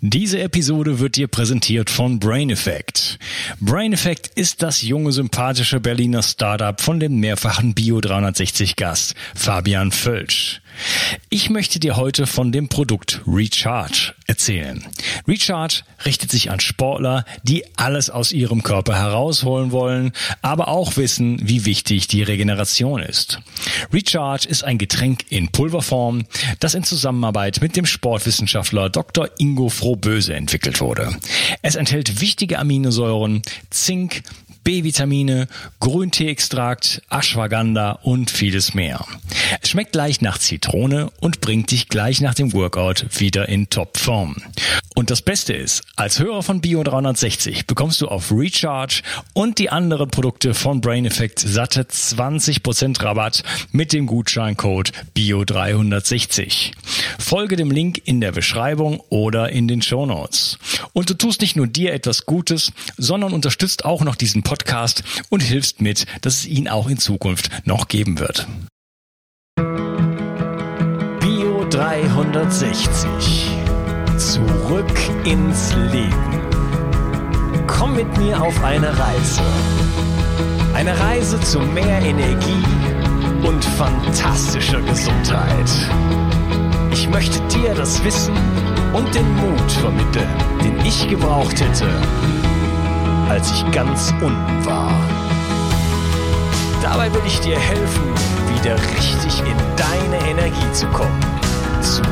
[0.00, 3.18] Diese Episode wird dir präsentiert von Brain Effect.
[3.60, 9.90] Brain Effect ist das junge, sympathische Berliner Startup von dem mehrfachen Bio 360 Gast Fabian
[9.90, 10.60] Völsch.
[11.30, 14.84] Ich möchte dir heute von dem Produkt Recharge erzählen.
[15.26, 20.12] Recharge richtet sich an Sportler, die alles aus ihrem Körper herausholen wollen,
[20.42, 23.40] aber auch wissen, wie wichtig die Regeneration ist.
[23.92, 26.24] Recharge ist ein Getränk in Pulverform,
[26.60, 29.28] das in Zusammenarbeit mit dem Sportwissenschaftler Dr.
[29.38, 31.16] Ingo Frohböse entwickelt wurde.
[31.62, 34.22] Es enthält wichtige Aminosäuren, Zink,
[34.68, 35.48] B-Vitamine,
[35.80, 39.02] Grünteeextrakt, Ashwagandha und vieles mehr.
[39.62, 44.36] Es schmeckt leicht nach Zitrone und bringt dich gleich nach dem Workout wieder in Topform.
[44.94, 49.00] Und das Beste ist, als Hörer von Bio 360 bekommst du auf Recharge
[49.32, 56.72] und die anderen Produkte von Brain Effect satte 20% Rabatt mit dem Gutscheincode Bio 360.
[57.18, 60.58] Folge dem Link in der Beschreibung oder in den Show Notes.
[60.92, 64.57] Und du tust nicht nur dir etwas Gutes, sondern unterstützt auch noch diesen Podcast
[65.28, 68.46] und hilfst mit, dass es ihn auch in Zukunft noch geben wird.
[71.20, 73.48] Bio 360
[74.18, 76.40] Zurück ins Leben.
[77.68, 79.42] Komm mit mir auf eine Reise.
[80.74, 82.64] Eine Reise zu mehr Energie
[83.46, 85.70] und fantastischer Gesundheit.
[86.92, 88.34] Ich möchte dir das Wissen
[88.92, 90.28] und den Mut vermitteln,
[90.64, 91.88] den ich gebraucht hätte,
[93.28, 94.90] als ich ganz unten war.
[96.82, 98.02] Dabei will ich dir helfen,
[98.54, 101.20] wieder richtig in deine Energie zu kommen.
[101.82, 102.04] Zurück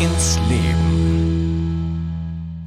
[0.00, 0.94] ins Leben.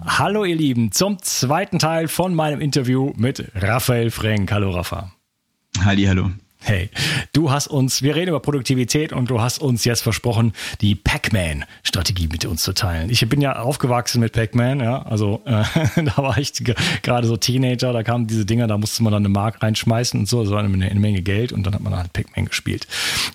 [0.06, 4.52] Hallo ihr Lieben, zum zweiten Teil von meinem Interview mit Raphael Frenk.
[4.52, 5.12] Hallo Rafa.
[5.84, 6.32] Halli, hallo.
[6.60, 6.90] Hey,
[7.34, 12.28] du hast uns, wir reden über Produktivität und du hast uns jetzt versprochen, die Pac-Man-Strategie
[12.28, 13.10] mit uns zu teilen.
[13.10, 15.64] Ich bin ja aufgewachsen mit Pac-Man, ja, also äh,
[16.04, 16.54] da war ich
[17.04, 20.26] gerade so Teenager, da kamen diese Dinger, da musste man dann eine Mark reinschmeißen und
[20.26, 22.88] so, so eine, eine Menge Geld und dann hat man halt Pac-Man gespielt.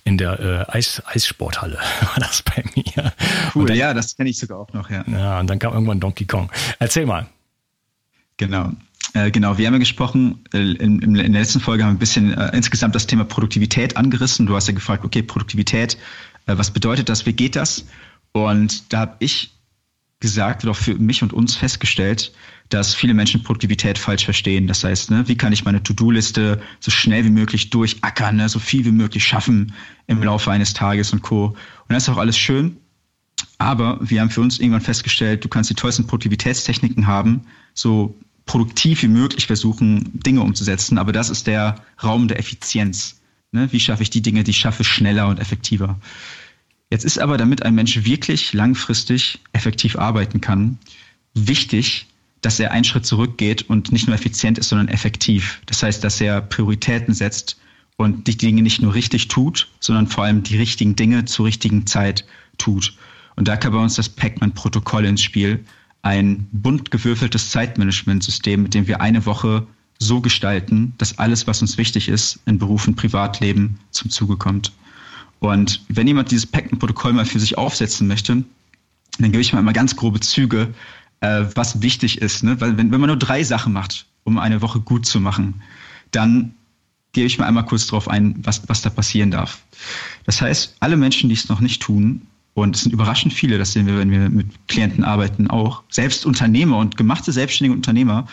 [0.04, 3.12] In der äh, Eis, Eissporthalle war das bei mir.
[3.54, 5.04] Cool, dann, ja, das kenne ich sogar auch noch, ja.
[5.10, 6.50] Ja, und dann kam irgendwann Donkey Kong.
[6.78, 7.26] Erzähl mal.
[8.36, 8.72] Genau.
[9.14, 12.32] Äh, genau, wir haben ja gesprochen, äh, in, der letzten Folge haben wir ein bisschen
[12.32, 14.46] äh, insgesamt das Thema Produktivität angerissen.
[14.46, 15.98] Du hast ja gefragt, okay, Produktivität,
[16.46, 17.86] was bedeutet das, wie geht das?
[18.32, 19.52] Und da habe ich
[20.18, 22.32] gesagt oder auch für mich und uns festgestellt,
[22.68, 24.66] dass viele Menschen Produktivität falsch verstehen.
[24.66, 28.58] Das heißt, ne, wie kann ich meine To-Do-Liste so schnell wie möglich durchackern, ne, so
[28.58, 29.74] viel wie möglich schaffen
[30.06, 31.46] im Laufe eines Tages und Co.
[31.46, 31.56] Und
[31.88, 32.78] das ist auch alles schön.
[33.58, 37.42] Aber wir haben für uns irgendwann festgestellt, du kannst die tollsten Produktivitätstechniken haben,
[37.74, 40.98] so produktiv wie möglich versuchen, Dinge umzusetzen.
[40.98, 43.20] Aber das ist der Raum der Effizienz.
[43.52, 43.68] Ne?
[43.72, 45.98] Wie schaffe ich die Dinge, die ich schaffe, schneller und effektiver?
[46.90, 50.78] Jetzt ist aber, damit ein Mensch wirklich langfristig effektiv arbeiten kann,
[51.34, 52.06] wichtig,
[52.42, 55.60] dass er einen Schritt zurückgeht und nicht nur effizient ist, sondern effektiv.
[55.66, 57.58] Das heißt, dass er Prioritäten setzt
[57.96, 61.86] und die Dinge nicht nur richtig tut, sondern vor allem die richtigen Dinge zur richtigen
[61.86, 62.26] Zeit
[62.58, 62.94] tut.
[63.36, 65.64] Und da kam bei uns das Pac-Man-Protokoll ins Spiel,
[66.02, 69.66] ein bunt gewürfeltes Zeitmanagementsystem, mit dem wir eine Woche
[69.98, 74.72] so gestalten, dass alles, was uns wichtig ist, in Beruf und Privatleben zum Zuge kommt.
[75.38, 78.44] Und wenn jemand dieses Packen-Protokoll mal für sich aufsetzen möchte,
[79.18, 80.74] dann gebe ich mal immer ganz grobe Züge,
[81.20, 82.42] äh, was wichtig ist.
[82.42, 82.60] Ne?
[82.60, 85.62] Weil wenn, wenn man nur drei Sachen macht, um eine Woche gut zu machen,
[86.10, 86.54] dann
[87.12, 89.62] gebe ich mal einmal kurz darauf ein, was, was da passieren darf.
[90.24, 92.22] Das heißt, alle Menschen, die es noch nicht tun,
[92.54, 95.82] und es sind überraschend viele, das sehen wir, wenn wir mit Klienten arbeiten, auch.
[95.88, 98.26] Selbst Unternehmer und gemachte selbstständige Unternehmer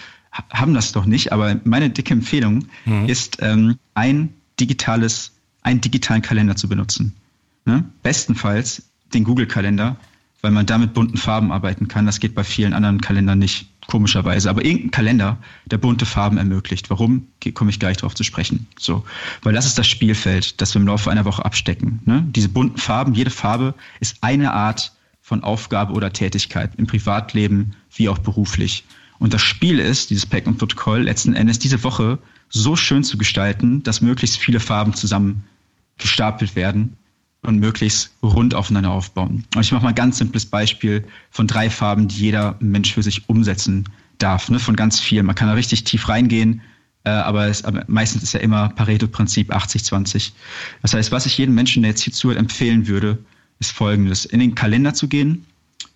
[0.51, 1.31] haben das doch nicht.
[1.31, 3.07] Aber meine dicke Empfehlung mhm.
[3.07, 5.31] ist, ähm, ein digitales,
[5.61, 7.15] einen digitalen Kalender zu benutzen.
[7.65, 7.85] Ne?
[8.03, 9.95] Bestenfalls den Google-Kalender,
[10.41, 12.05] weil man da mit bunten Farben arbeiten kann.
[12.05, 14.49] Das geht bei vielen anderen Kalendern nicht komischerweise.
[14.49, 16.89] Aber irgendein Kalender, der bunte Farben ermöglicht.
[16.89, 18.67] Warum, komme ich gleich darauf zu sprechen.
[18.77, 19.03] So,
[19.41, 21.99] weil das ist das Spielfeld, das wir im Laufe einer Woche abstecken.
[22.05, 22.25] Ne?
[22.29, 28.09] Diese bunten Farben, jede Farbe ist eine Art von Aufgabe oder Tätigkeit im Privatleben wie
[28.09, 28.85] auch beruflich.
[29.17, 33.17] Und das Spiel ist, dieses Pack und Protokoll, letzten Endes diese Woche so schön zu
[33.17, 35.43] gestalten, dass möglichst viele Farben zusammen
[35.97, 36.97] gestapelt werden
[37.41, 39.45] und möglichst rund aufeinander aufbauen.
[39.55, 43.03] Und ich mache mal ein ganz simples Beispiel von drei Farben, die jeder Mensch für
[43.03, 43.87] sich umsetzen
[44.17, 45.23] darf, ne, von ganz viel.
[45.23, 46.61] Man kann da richtig tief reingehen,
[47.05, 50.31] äh, aber, es, aber meistens ist ja immer Pareto-Prinzip 80-20.
[50.81, 53.17] Das heißt, was ich jedem Menschen, der jetzt hier zuhört, empfehlen würde,
[53.59, 54.25] ist folgendes.
[54.25, 55.45] In den Kalender zu gehen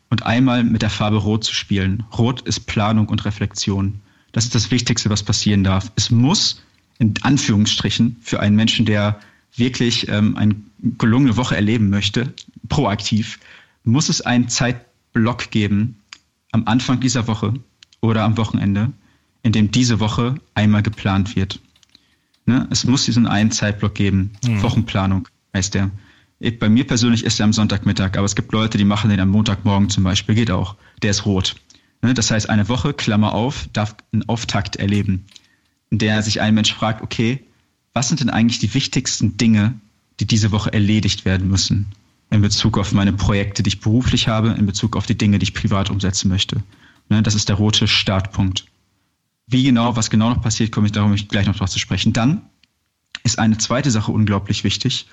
[0.09, 2.03] und einmal mit der Farbe Rot zu spielen.
[2.17, 3.99] Rot ist Planung und Reflexion.
[4.31, 5.91] Das ist das Wichtigste, was passieren darf.
[5.95, 6.61] Es muss,
[6.99, 9.19] in Anführungsstrichen, für einen Menschen, der
[9.55, 10.55] wirklich ähm, eine
[10.97, 12.33] gelungene Woche erleben möchte,
[12.69, 13.39] proaktiv,
[13.83, 15.99] muss es einen Zeitblock geben,
[16.51, 17.53] am Anfang dieser Woche
[18.01, 18.91] oder am Wochenende,
[19.41, 21.59] in dem diese Woche einmal geplant wird.
[22.45, 22.67] Ne?
[22.71, 24.31] Es muss diesen einen Zeitblock geben.
[24.45, 24.61] Mhm.
[24.61, 25.91] Wochenplanung heißt der.
[26.59, 29.29] Bei mir persönlich ist er am Sonntagmittag, aber es gibt Leute, die machen den am
[29.29, 30.75] Montagmorgen zum Beispiel, geht auch.
[31.01, 31.55] Der ist rot.
[32.01, 32.13] Ne?
[32.13, 35.25] Das heißt, eine Woche, Klammer auf, darf einen Auftakt erleben,
[35.89, 37.43] in der sich ein Mensch fragt, okay,
[37.93, 39.75] was sind denn eigentlich die wichtigsten Dinge,
[40.19, 41.87] die diese Woche erledigt werden müssen?
[42.29, 45.43] In Bezug auf meine Projekte, die ich beruflich habe, in Bezug auf die Dinge, die
[45.43, 46.63] ich privat umsetzen möchte.
[47.09, 47.21] Ne?
[47.21, 48.65] Das ist der rote Startpunkt.
[49.45, 52.13] Wie genau, was genau noch passiert, komme ich darum gleich noch drauf zu sprechen.
[52.13, 52.41] Dann
[53.23, 55.07] ist eine zweite Sache unglaublich wichtig.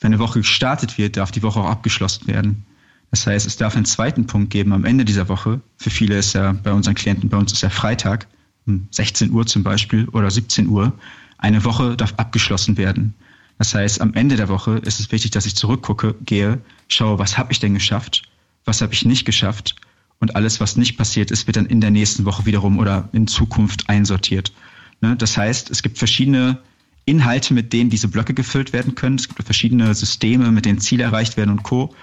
[0.00, 2.64] Wenn eine Woche gestartet wird, darf die Woche auch abgeschlossen werden.
[3.10, 5.60] Das heißt, es darf einen zweiten Punkt geben am Ende dieser Woche.
[5.76, 8.26] Für viele ist ja bei unseren Klienten, bei uns ist ja Freitag,
[8.66, 10.92] um 16 Uhr zum Beispiel oder 17 Uhr.
[11.38, 13.14] Eine Woche darf abgeschlossen werden.
[13.58, 17.38] Das heißt, am Ende der Woche ist es wichtig, dass ich zurückgucke, gehe, schaue, was
[17.38, 18.22] habe ich denn geschafft,
[18.64, 19.76] was habe ich nicht geschafft
[20.18, 23.26] und alles, was nicht passiert ist, wird dann in der nächsten Woche wiederum oder in
[23.26, 24.52] Zukunft einsortiert.
[25.00, 25.16] Ne?
[25.16, 26.58] Das heißt, es gibt verschiedene
[27.04, 29.16] Inhalte, mit denen diese Blöcke gefüllt werden können.
[29.16, 31.94] Es gibt verschiedene Systeme, mit denen Ziele erreicht werden und Co.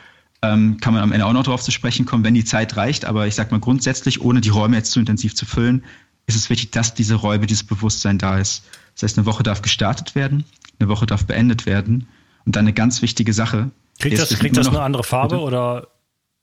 [0.44, 3.06] Ähm, kann man am Ende auch noch darauf zu sprechen kommen, wenn die Zeit reicht.
[3.06, 5.84] Aber ich sag mal grundsätzlich, ohne die Räume jetzt zu intensiv zu füllen,
[6.28, 8.64] ist es wichtig, dass diese Räume, dieses Bewusstsein da ist.
[8.96, 10.46] Das heißt, eine Woche darf gestartet werden,
[10.80, 12.08] eine Woche darf beendet werden.
[12.46, 13.70] Und dann eine ganz wichtige Sache.
[14.00, 15.88] Kriegt das, kriegt das eine andere Farbe oder?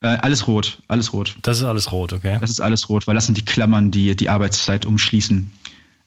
[0.00, 1.37] Äh, alles rot, alles rot.
[1.43, 2.39] Das ist alles rot, okay.
[2.41, 5.50] Das ist alles rot, weil das sind die Klammern, die die Arbeitszeit umschließen.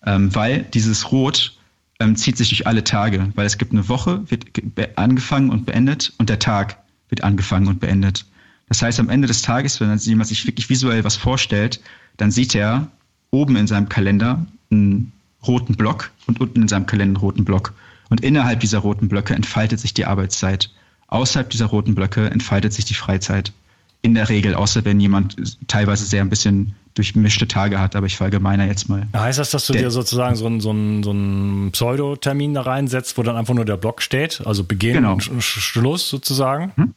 [0.05, 1.57] Ähm, weil dieses Rot
[1.99, 6.13] ähm, zieht sich durch alle Tage, weil es gibt eine Woche, wird angefangen und beendet
[6.17, 6.77] und der Tag
[7.09, 8.25] wird angefangen und beendet.
[8.69, 11.81] Das heißt, am Ende des Tages, wenn jemand sich wirklich visuell was vorstellt,
[12.15, 12.87] dann sieht er
[13.29, 15.11] oben in seinem Kalender einen
[15.45, 17.73] roten Block und unten in seinem Kalender einen roten Block.
[18.09, 20.69] Und innerhalb dieser roten Blöcke entfaltet sich die Arbeitszeit.
[21.07, 23.53] Außerhalb dieser roten Blöcke entfaltet sich die Freizeit
[24.01, 25.35] in der Regel, außer wenn jemand
[25.67, 29.07] teilweise sehr ein bisschen durchmischte Tage hat, aber ich verallgemeiner jetzt mal.
[29.15, 30.71] Heißt das, dass du der, dir sozusagen so einen so
[31.03, 35.13] so einen Pseudo-Termin da reinsetzt, wo dann einfach nur der Block steht, also Beginn genau.
[35.13, 36.73] und Schluss sozusagen?
[36.75, 36.93] Hm?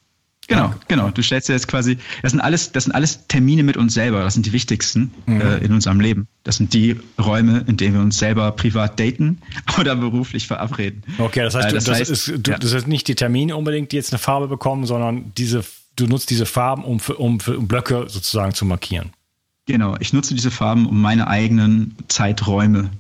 [0.47, 1.11] Genau, genau.
[1.11, 4.23] Du stellst dir jetzt quasi, das sind alles, das sind alles Termine mit uns selber.
[4.23, 5.41] Das sind die wichtigsten mhm.
[5.41, 6.29] äh, in unserem Leben.
[6.43, 9.39] Das sind die Räume, in denen wir uns selber privat daten
[9.79, 11.03] oder beruflich verabreden.
[11.19, 12.59] Okay, das heißt, äh, das, das, heißt, ist, du, ja.
[12.59, 15.65] das ist nicht die Termine unbedingt, die jetzt eine Farbe bekommen, sondern diese
[15.97, 19.11] du nutzt diese Farben, um, für, um, für, um Blöcke sozusagen zu markieren.
[19.67, 22.91] Genau, ich nutze diese Farben, um meine eigenen Zeiträume,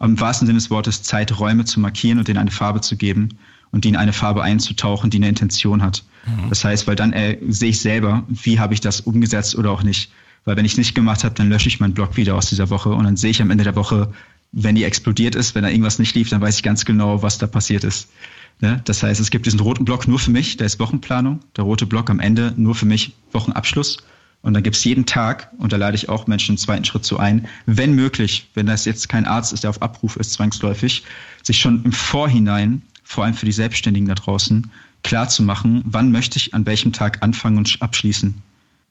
[0.00, 3.38] im wahrsten Sinne des Wortes Zeiträume zu markieren und denen eine Farbe zu geben
[3.72, 6.04] und ihnen eine Farbe einzutauchen, die eine Intention hat.
[6.26, 6.48] Mhm.
[6.50, 9.82] Das heißt, weil dann äh, sehe ich selber, wie habe ich das umgesetzt oder auch
[9.82, 10.12] nicht.
[10.44, 12.70] Weil wenn ich es nicht gemacht habe, dann lösche ich meinen Blog wieder aus dieser
[12.70, 14.12] Woche und dann sehe ich am Ende der Woche,
[14.52, 17.38] wenn die explodiert ist, wenn da irgendwas nicht lief, dann weiß ich ganz genau, was
[17.38, 18.08] da passiert ist.
[18.60, 18.80] Ne?
[18.84, 21.40] Das heißt, es gibt diesen roten Block nur für mich, der ist Wochenplanung.
[21.56, 23.98] Der rote Block am Ende nur für mich Wochenabschluss.
[24.42, 27.04] Und dann gibt es jeden Tag, und da lade ich auch Menschen im zweiten Schritt
[27.04, 31.04] zu ein, wenn möglich, wenn das jetzt kein Arzt ist, der auf Abruf ist, zwangsläufig,
[31.44, 34.70] sich schon im Vorhinein, vor allem für die Selbstständigen da draußen,
[35.02, 38.34] klar zu machen, wann möchte ich an welchem Tag anfangen und abschließen.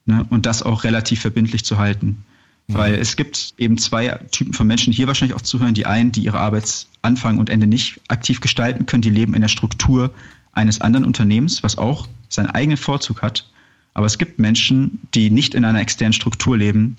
[0.06, 0.26] Ne?
[0.30, 2.24] Und das auch relativ verbindlich zu halten.
[2.66, 2.74] Mhm.
[2.74, 5.74] Weil es gibt eben zwei Typen von Menschen, die hier wahrscheinlich auch zuhören.
[5.74, 9.48] Die einen, die ihre Arbeitsanfang und Ende nicht aktiv gestalten können, die leben in der
[9.48, 10.12] Struktur
[10.52, 13.48] eines anderen Unternehmens, was auch seinen eigenen Vorzug hat.
[13.94, 16.96] Aber es gibt Menschen, die nicht in einer externen Struktur leben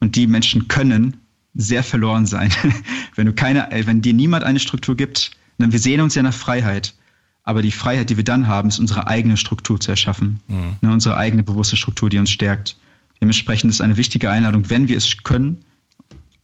[0.00, 1.16] und die Menschen können
[1.54, 2.52] sehr verloren sein.
[3.14, 6.34] wenn du keine, äh, wenn dir niemand eine Struktur gibt, wir sehen uns ja nach
[6.34, 6.94] Freiheit.
[7.42, 10.40] Aber die Freiheit, die wir dann haben, ist unsere eigene Struktur zu erschaffen.
[10.48, 10.76] Mhm.
[10.80, 12.76] Ne, unsere eigene bewusste Struktur, die uns stärkt.
[13.20, 15.64] Dementsprechend ist eine wichtige Einladung, wenn wir es können,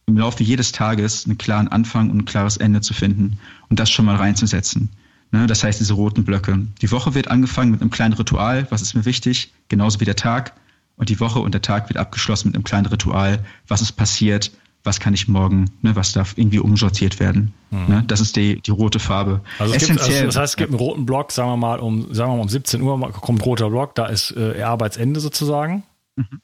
[0.05, 3.37] im Laufe jedes Tages einen klaren Anfang und ein klares Ende zu finden
[3.69, 4.89] und das schon mal reinzusetzen.
[5.31, 6.67] Ne, das heißt, diese roten Blöcke.
[6.81, 10.15] Die Woche wird angefangen mit einem kleinen Ritual, was ist mir wichtig, genauso wie der
[10.15, 10.53] Tag.
[10.95, 14.51] Und die Woche und der Tag wird abgeschlossen mit einem kleinen Ritual, was ist passiert,
[14.83, 17.53] was kann ich morgen, ne, was darf irgendwie umsortiert werden.
[17.71, 17.85] Mhm.
[17.87, 19.41] Ne, das ist die, die rote Farbe.
[19.59, 22.13] Also, es gibt, also das heißt, es gibt einen roten Block, sagen wir mal, um,
[22.13, 25.83] sagen wir mal um 17 Uhr kommt roter Block, da ist äh, Arbeitsende sozusagen.
[26.15, 26.41] Mhm.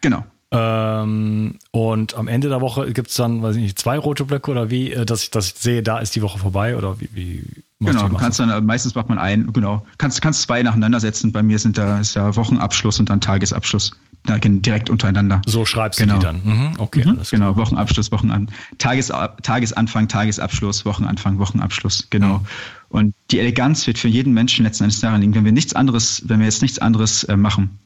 [0.00, 0.24] Genau.
[0.50, 4.50] Ähm, und am Ende der Woche gibt es dann, weiß ich nicht, zwei rote Blöcke
[4.50, 7.08] oder wie, äh, dass ich, dass ich sehe, da ist die Woche vorbei oder wie,
[7.14, 7.44] wie
[7.80, 11.32] Genau, du kannst dann, meistens macht man einen, genau, kannst, kannst zwei nacheinander setzen.
[11.32, 13.92] Bei mir sind da, ist ja Wochenabschluss und dann Tagesabschluss.
[14.24, 15.42] Da direkt untereinander.
[15.46, 16.14] So schreibst genau.
[16.14, 16.42] du die dann.
[16.44, 17.04] Mhm, okay.
[17.04, 19.12] Mhm, genau, Wochenabschluss, Wochenanfang, Tages,
[19.42, 22.38] Tagesanfang, Tagesabschluss, Wochenanfang, Wochenabschluss, genau.
[22.38, 22.46] Mhm.
[22.88, 26.22] Und die Eleganz wird für jeden Menschen letzten Endes daran liegen, wenn wir nichts anderes,
[26.26, 27.78] wenn wir jetzt nichts anderes äh, machen.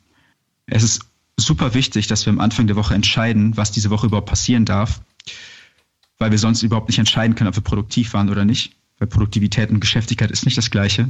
[0.67, 4.29] Es ist super wichtig, dass wir am Anfang der Woche entscheiden, was diese Woche überhaupt
[4.29, 5.01] passieren darf,
[6.19, 8.73] weil wir sonst überhaupt nicht entscheiden können, ob wir produktiv waren oder nicht.
[8.99, 11.09] Weil Produktivität und Geschäftigkeit ist nicht das Gleiche.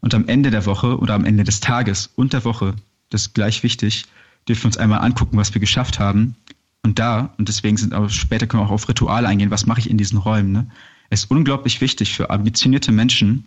[0.00, 2.74] Und am Ende der Woche oder am Ende des Tages und der Woche,
[3.10, 4.06] das ist gleich wichtig,
[4.48, 6.36] dürfen wir uns einmal angucken, was wir geschafft haben.
[6.82, 9.80] Und da, und deswegen sind aber später können wir auch auf Rituale eingehen, was mache
[9.80, 10.52] ich in diesen Räumen.
[10.52, 10.66] Ne?
[11.10, 13.44] Es ist unglaublich wichtig für ambitionierte Menschen,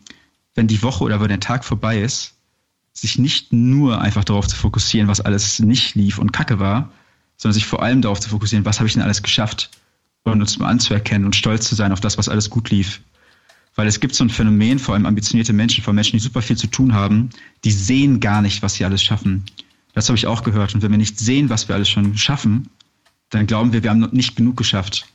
[0.55, 2.33] wenn die Woche oder wenn der Tag vorbei ist,
[2.93, 6.91] sich nicht nur einfach darauf zu fokussieren, was alles nicht lief und kacke war,
[7.37, 9.71] sondern sich vor allem darauf zu fokussieren, was habe ich denn alles geschafft
[10.23, 13.01] und uns mal anzuerkennen und stolz zu sein auf das, was alles gut lief.
[13.75, 16.57] Weil es gibt so ein Phänomen, vor allem ambitionierte Menschen, vor Menschen, die super viel
[16.57, 17.31] zu tun haben,
[17.63, 19.45] die sehen gar nicht, was sie alles schaffen.
[19.93, 20.75] Das habe ich auch gehört.
[20.75, 22.69] Und wenn wir nicht sehen, was wir alles schon schaffen,
[23.29, 25.05] dann glauben wir, wir haben nicht genug geschafft.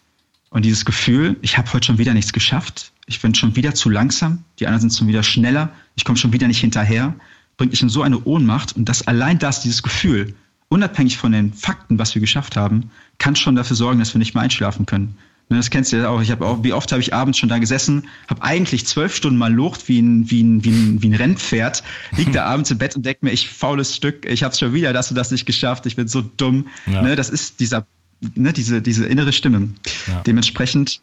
[0.51, 3.91] Und dieses Gefühl, ich habe heute schon wieder nichts geschafft, ich bin schon wieder zu
[3.91, 7.15] langsam, die anderen sind schon wieder schneller, ich komme schon wieder nicht hinterher,
[7.57, 8.77] bringt mich in so eine Ohnmacht.
[8.77, 10.35] Und das allein das, dieses Gefühl,
[10.69, 14.35] unabhängig von den Fakten, was wir geschafft haben, kann schon dafür sorgen, dass wir nicht
[14.35, 15.17] mehr einschlafen können.
[15.51, 16.21] Ne, das kennst du ja auch.
[16.21, 19.39] Ich habe auch, wie oft habe ich abends schon da gesessen, habe eigentlich zwölf Stunden
[19.39, 21.83] mal Lucht wie ein, wie ein, wie ein, wie ein Rennpferd,
[22.17, 24.75] liegt da abends im Bett und denkt mir, ich faules Stück, ich habe es schon
[24.75, 26.67] wieder das und das nicht geschafft, ich bin so dumm.
[26.87, 27.03] Ja.
[27.03, 27.87] Ne, das ist dieser,
[28.35, 29.71] ne, diese, diese innere Stimme.
[30.07, 30.21] Ja.
[30.27, 31.01] Dementsprechend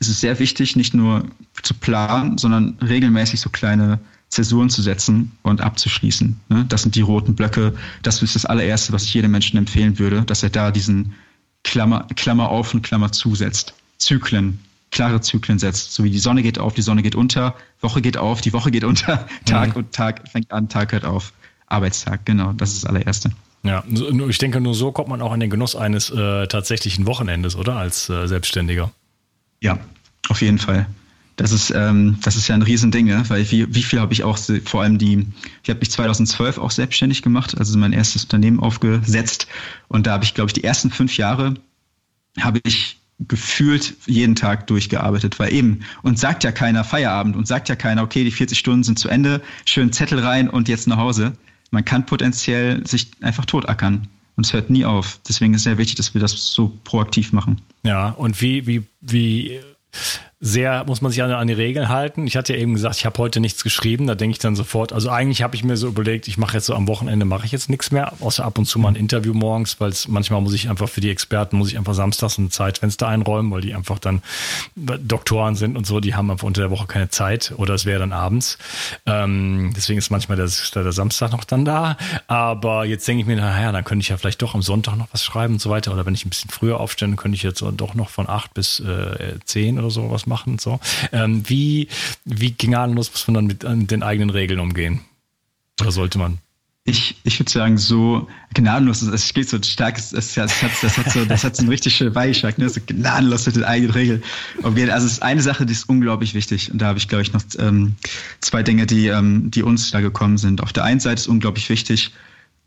[0.00, 1.24] ist es sehr wichtig, nicht nur
[1.62, 3.98] zu planen, sondern regelmäßig so kleine
[4.28, 6.38] Zäsuren zu setzen und abzuschließen.
[6.48, 6.66] Ne?
[6.68, 7.74] Das sind die roten Blöcke.
[8.02, 11.14] Das ist das allererste, was ich jedem Menschen empfehlen würde, dass er da diesen
[11.64, 13.74] Klammer, Klammer auf und Klammer zusetzt.
[13.98, 14.60] Zyklen,
[14.90, 15.92] klare Zyklen setzt.
[15.92, 18.70] So wie die Sonne geht auf, die Sonne geht unter, Woche geht auf, die Woche
[18.70, 19.76] geht unter, Tag mhm.
[19.76, 21.32] und Tag fängt an, Tag hört auf.
[21.66, 23.30] Arbeitstag, genau, das ist das allererste.
[23.62, 23.84] Ja,
[24.28, 27.76] ich denke, nur so kommt man auch in den Genuss eines äh, tatsächlichen Wochenendes, oder?
[27.76, 28.90] Als äh, Selbstständiger.
[29.60, 29.78] Ja,
[30.28, 30.86] auf jeden Fall.
[31.38, 33.22] Das ist, ähm, das ist ja ein Riesending, ne?
[33.28, 35.24] weil wie, wie viel habe ich auch, vor allem die,
[35.62, 39.46] ich habe mich 2012 auch selbstständig gemacht, also mein erstes Unternehmen aufgesetzt
[39.86, 41.54] und da habe ich, glaube ich, die ersten fünf Jahre
[42.40, 47.68] habe ich gefühlt jeden Tag durchgearbeitet, weil eben, und sagt ja keiner Feierabend und sagt
[47.68, 50.98] ja keiner, okay, die 40 Stunden sind zu Ende, schön Zettel rein und jetzt nach
[50.98, 51.32] Hause.
[51.70, 54.08] Man kann potenziell sich einfach totackern.
[54.36, 55.18] Und es hört nie auf.
[55.28, 57.60] Deswegen ist sehr wichtig, dass wir das so proaktiv machen.
[57.82, 59.58] Ja, und wie, wie, wie
[60.40, 62.26] sehr, muss man sich an, an die Regeln halten.
[62.26, 64.06] Ich hatte ja eben gesagt, ich habe heute nichts geschrieben.
[64.06, 66.66] Da denke ich dann sofort, also eigentlich habe ich mir so überlegt, ich mache jetzt
[66.66, 69.34] so am Wochenende mache ich jetzt nichts mehr, außer ab und zu mal ein Interview
[69.34, 73.08] morgens, weil manchmal muss ich einfach für die Experten, muss ich einfach samstags ein Zeitfenster
[73.08, 74.22] einräumen, weil die einfach dann
[74.76, 77.98] Doktoren sind und so, die haben einfach unter der Woche keine Zeit oder es wäre
[77.98, 78.58] dann abends.
[79.06, 81.96] Ähm, deswegen ist manchmal der, der Samstag noch dann da.
[82.28, 85.08] Aber jetzt denke ich mir, naja, dann könnte ich ja vielleicht doch am Sonntag noch
[85.10, 85.92] was schreiben und so weiter.
[85.92, 88.78] Oder wenn ich ein bisschen früher aufstelle, könnte ich jetzt doch noch von acht bis
[88.78, 90.80] äh, zehn oder so was machen und so.
[91.12, 91.88] Ähm, wie,
[92.24, 95.00] wie gnadenlos muss man dann mit, mit den eigenen Regeln umgehen?
[95.80, 96.38] Oder sollte man?
[96.84, 101.12] Ich, ich würde sagen, so gnadenlos, es geht so stark, das, das, hat, das, hat
[101.12, 102.68] so, das hat so einen richtig schönen Beigeschmack, ne?
[102.68, 104.22] so gnadenlos mit den eigenen Regeln.
[104.62, 106.72] Okay, also es ist eine Sache, die ist unglaublich wichtig.
[106.72, 107.96] Und da habe ich, glaube ich, noch ähm,
[108.40, 110.62] zwei Dinge, die, ähm, die uns da gekommen sind.
[110.62, 112.12] Auf der einen Seite ist unglaublich wichtig,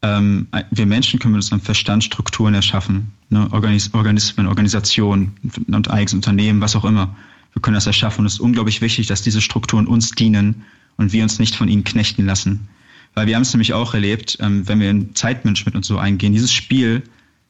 [0.03, 3.47] ähm, wir Menschen können mit unserem Verstand Strukturen erschaffen, ne?
[3.51, 5.35] Organis Organismen, Organisationen
[5.67, 7.15] und eigenes Unternehmen, was auch immer
[7.53, 8.21] wir können das erschaffen.
[8.21, 10.63] Und es ist unglaublich wichtig, dass diese Strukturen uns dienen
[10.97, 12.67] und wir uns nicht von ihnen knechten lassen.
[13.13, 16.33] Weil wir haben es nämlich auch erlebt, ähm, wenn wir in Zeitmanagement und so eingehen,
[16.33, 17.03] dieses Spiel,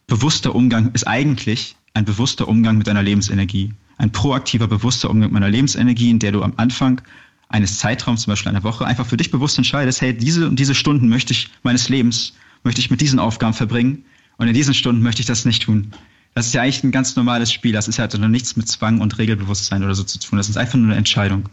[0.08, 3.74] bewusster Umgang ist eigentlich ein bewusster Umgang mit deiner Lebensenergie.
[3.98, 7.02] Ein proaktiver, bewusster Umgang mit meiner Lebensenergie, in der du am Anfang
[7.50, 10.74] eines Zeitraums, zum Beispiel einer Woche, einfach für dich bewusst entscheidest, hey, diese und diese
[10.74, 14.06] Stunden möchte ich meines Lebens, möchte ich mit diesen Aufgaben verbringen
[14.38, 15.94] und in diesen Stunden möchte ich das nicht tun.
[16.34, 17.74] Das ist ja eigentlich ein ganz normales Spiel.
[17.74, 20.38] Das ist halt noch nichts mit Zwang und Regelbewusstsein oder so zu tun.
[20.38, 21.50] Das ist einfach nur eine Entscheidung.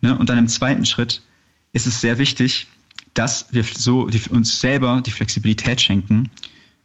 [0.00, 0.16] Ne?
[0.16, 1.22] Und dann im zweiten Schritt
[1.72, 2.68] ist es sehr wichtig,
[3.14, 6.30] dass wir so die, uns selber die Flexibilität schenken,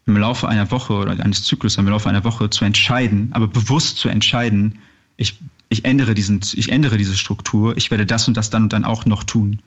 [0.05, 3.97] im Laufe einer Woche oder eines Zyklus im Laufe einer Woche zu entscheiden, aber bewusst
[3.97, 4.79] zu entscheiden,
[5.17, 5.37] ich,
[5.69, 8.85] ich ändere diesen, ich ändere diese Struktur, ich werde das und das dann und dann
[8.85, 9.59] auch noch tun.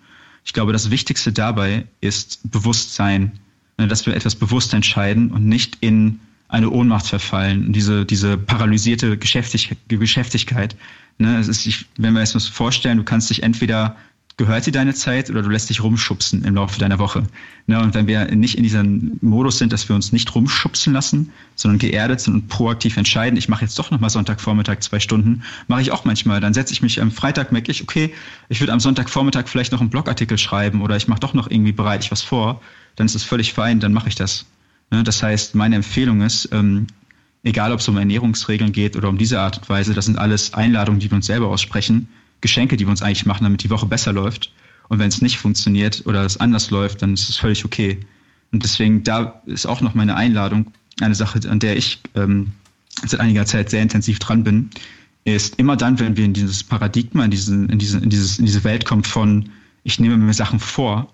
[0.45, 3.33] Ich glaube, das Wichtigste dabei ist Bewusstsein,
[3.77, 9.16] ne, dass wir etwas bewusst entscheiden und nicht in eine Ohnmacht verfallen, diese, diese paralysierte
[9.16, 10.76] Geschäftig Geschäftigkeit.
[11.19, 13.97] Ne, es ist, ich, wenn wir uns das vorstellen, du kannst dich entweder
[14.37, 17.25] gehört dir deine Zeit oder du lässt dich rumschubsen im Laufe deiner Woche.
[17.66, 21.30] Ne, und wenn wir nicht in diesem Modus sind, dass wir uns nicht rumschubsen lassen,
[21.57, 25.83] sondern geerdet sind und proaktiv entscheiden, ich mache jetzt doch nochmal Sonntagvormittag zwei Stunden, mache
[25.83, 26.40] ich auch manchmal.
[26.40, 28.14] Dann setze ich mich am Freitag, merke ich, okay,
[28.49, 31.73] ich würde am Sonntagvormittag vielleicht noch einen Blogartikel schreiben oder ich mache doch noch irgendwie
[31.73, 32.62] bereite ich was vor,
[32.97, 34.47] dann ist es völlig fein, dann mache ich das.
[34.91, 36.87] Ne, das heißt, meine Empfehlung ist, ähm,
[37.43, 40.55] egal ob es um Ernährungsregeln geht oder um diese Art und Weise, das sind alles
[40.55, 42.09] Einladungen, die wir uns selber aussprechen,
[42.41, 44.53] Geschenke, die wir uns eigentlich machen, damit die Woche besser läuft.
[44.89, 48.01] Und wenn es nicht funktioniert oder es anders läuft, dann ist es völlig okay.
[48.51, 52.51] Und deswegen, da ist auch noch meine Einladung, eine Sache, an der ich ähm,
[53.07, 54.71] seit einiger Zeit sehr intensiv dran bin,
[55.25, 58.47] ist immer dann, wenn wir in dieses Paradigma, in, diesen, in, diese, in, dieses, in
[58.47, 59.51] diese Welt kommen von,
[59.85, 61.13] ich nehme mir Sachen vor,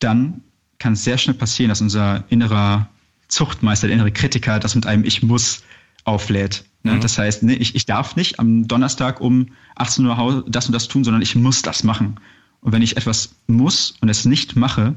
[0.00, 0.42] dann
[0.78, 2.88] kann es sehr schnell passieren, dass unser innerer
[3.28, 5.62] Zuchtmeister, der innere Kritiker, das mit einem Ich muss
[6.04, 6.64] auflädt.
[6.82, 6.94] Ne?
[6.94, 7.00] Mhm.
[7.00, 10.88] Das heißt, ne, ich, ich darf nicht am Donnerstag um 18 Uhr das und das
[10.88, 12.16] tun, sondern ich muss das machen.
[12.60, 14.94] Und wenn ich etwas muss und es nicht mache,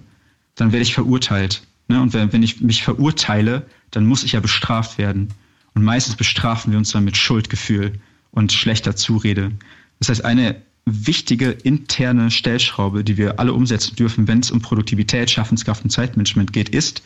[0.56, 1.64] dann werde ich verurteilt.
[1.88, 2.02] Ne?
[2.02, 5.34] Und wenn, wenn ich mich verurteile, dann muss ich ja bestraft werden.
[5.74, 8.00] Und meistens bestrafen wir uns dann mit Schuldgefühl
[8.32, 9.52] und schlechter Zurede.
[10.00, 15.30] Das heißt, eine wichtige interne Stellschraube, die wir alle umsetzen dürfen, wenn es um Produktivität,
[15.30, 17.04] Schaffenskraft und Zeitmanagement geht, ist,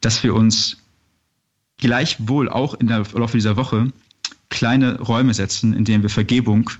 [0.00, 0.78] dass wir uns
[1.78, 3.92] gleichwohl auch in der Laufe dieser Woche
[4.48, 6.70] kleine Räume setzen, in denen wir Vergebung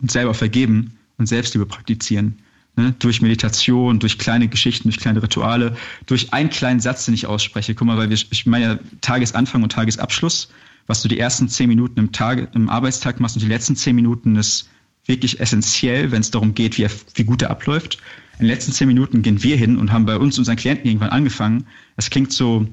[0.00, 2.38] und selber vergeben und Selbstliebe praktizieren.
[2.76, 2.94] Ne?
[2.98, 7.74] Durch Meditation, durch kleine Geschichten, durch kleine Rituale, durch einen kleinen Satz, den ich ausspreche.
[7.74, 10.48] Guck mal, weil wir, ich meine Tagesanfang und Tagesabschluss,
[10.86, 13.96] was du die ersten zehn Minuten im, Tag, im Arbeitstag machst und die letzten zehn
[13.96, 14.68] Minuten ist
[15.06, 17.98] wirklich essentiell, wenn es darum geht, wie, er, wie gut er abläuft.
[18.38, 21.10] In den letzten zehn Minuten gehen wir hin und haben bei uns unseren Klienten irgendwann
[21.10, 21.66] angefangen.
[21.96, 22.66] Das klingt so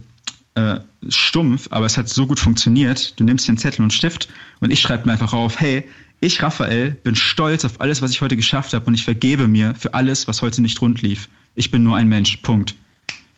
[0.55, 3.19] äh, stumpf, aber es hat so gut funktioniert.
[3.19, 5.83] Du nimmst den Zettel und Stift und ich schreibe mir einfach auf, hey,
[6.19, 9.75] ich, Raphael, bin stolz auf alles, was ich heute geschafft habe und ich vergebe mir
[9.75, 11.27] für alles, was heute nicht rund lief.
[11.55, 12.37] Ich bin nur ein Mensch.
[12.37, 12.75] Punkt.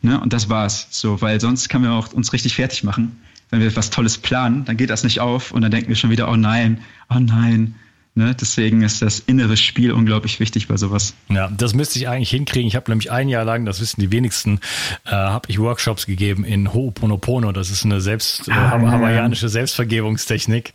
[0.02, 0.20] Ne?
[0.20, 0.88] Und das war's.
[0.92, 3.20] So, weil sonst können wir auch uns richtig fertig machen.
[3.50, 6.10] Wenn wir was Tolles planen, dann geht das nicht auf und dann denken wir schon
[6.10, 7.76] wieder, oh nein, oh nein,
[8.18, 8.34] Ne?
[8.40, 11.14] Deswegen ist das innere Spiel unglaublich wichtig bei sowas.
[11.28, 12.68] Ja, das müsste ich eigentlich hinkriegen.
[12.68, 14.62] Ich habe nämlich ein Jahr lang, das wissen die wenigsten,
[15.06, 17.52] äh, habe ich Workshops gegeben in Ho'oponopono.
[17.52, 20.72] Das ist eine selbst äh, ah, hawaiianische Selbstvergebungstechnik.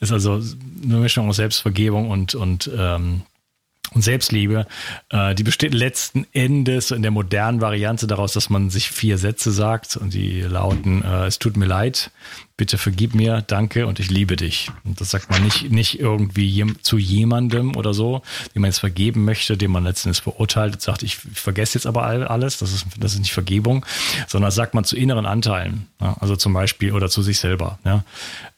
[0.00, 0.42] Ist also
[0.82, 3.22] eine Mischung aus Selbstvergebung und und ähm,
[3.92, 4.66] und Selbstliebe,
[5.10, 9.50] äh, die besteht letzten Endes in der modernen Variante daraus, dass man sich vier Sätze
[9.50, 12.10] sagt und die lauten, äh, es tut mir leid,
[12.56, 14.70] bitte vergib mir, danke und ich liebe dich.
[14.84, 18.22] Und das sagt man nicht, nicht irgendwie jem, zu jemandem oder so,
[18.54, 21.78] dem man jetzt vergeben möchte, dem man letzten Endes verurteilt und sagt, ich, ich vergesse
[21.78, 23.86] jetzt aber alles, das ist, das ist nicht Vergebung,
[24.28, 25.86] sondern das sagt man zu inneren Anteilen.
[26.00, 26.16] Ja?
[26.20, 28.04] Also zum Beispiel oder zu sich selber, ja?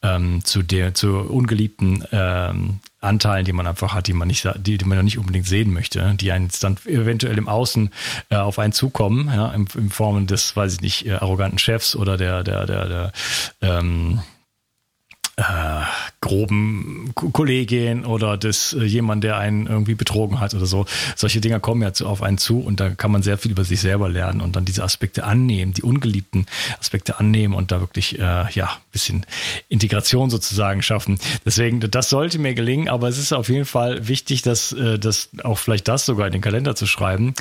[0.02, 4.78] ähm, zu der, zu ungeliebten ähm, Anteilen, die man einfach hat, die man nicht, die,
[4.78, 7.90] die man ja nicht unbedingt sehen möchte, die einen dann eventuell im Außen
[8.30, 11.96] äh, auf einen zukommen, ja, in, in Form des, weiß ich nicht, äh, arroganten Chefs
[11.96, 13.12] oder der, der, der, der
[13.60, 14.22] ähm,
[15.42, 15.84] äh,
[16.20, 20.86] groben Kollegin oder das äh, jemand, der einen irgendwie betrogen hat oder so.
[21.16, 23.64] Solche Dinger kommen ja zu, auf einen zu und da kann man sehr viel über
[23.64, 26.46] sich selber lernen und dann diese Aspekte annehmen, die ungeliebten
[26.78, 29.26] Aspekte annehmen und da wirklich äh, ja bisschen
[29.68, 31.18] Integration sozusagen schaffen.
[31.44, 35.30] Deswegen, das sollte mir gelingen, aber es ist auf jeden Fall wichtig, dass, äh, dass
[35.42, 37.34] auch vielleicht das sogar in den Kalender zu schreiben.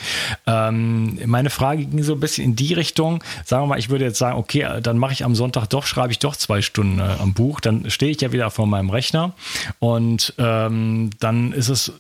[0.48, 4.06] Ähm, meine Frage ging so ein bisschen in die Richtung, sagen wir mal, ich würde
[4.06, 7.04] jetzt sagen, okay, dann mache ich am Sonntag doch, schreibe ich doch zwei Stunden äh,
[7.20, 9.34] am Buch, dann stehe ich ja wieder vor meinem Rechner.
[9.80, 11.94] Und ähm, dann ist es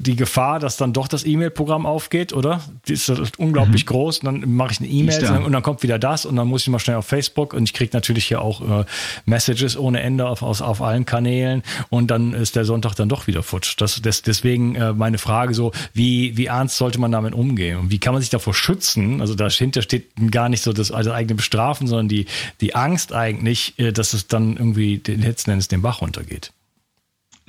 [0.00, 2.60] die Gefahr, dass dann doch das E-Mail-Programm aufgeht, oder?
[2.86, 3.88] Die ist unglaublich mhm.
[3.88, 4.20] groß.
[4.20, 6.68] Und dann mache ich eine E-Mail und dann kommt wieder das und dann muss ich
[6.68, 8.84] mal schnell auf Facebook und ich kriege natürlich hier auch äh,
[9.24, 13.26] Messages ohne Ende auf, aus, auf allen Kanälen und dann ist der Sonntag dann doch
[13.26, 13.74] wieder futsch.
[13.78, 17.90] Das, das, deswegen äh, meine Frage so, wie, wie ernst sollte man damit umgehen und
[17.90, 19.20] wie kann man sich davor schützen?
[19.20, 22.26] Also dahinter steht gar nicht so das also eigene Bestrafen, sondern die,
[22.60, 26.52] die Angst eigentlich, äh, dass es dann irgendwie letzten Endes den Bach runtergeht.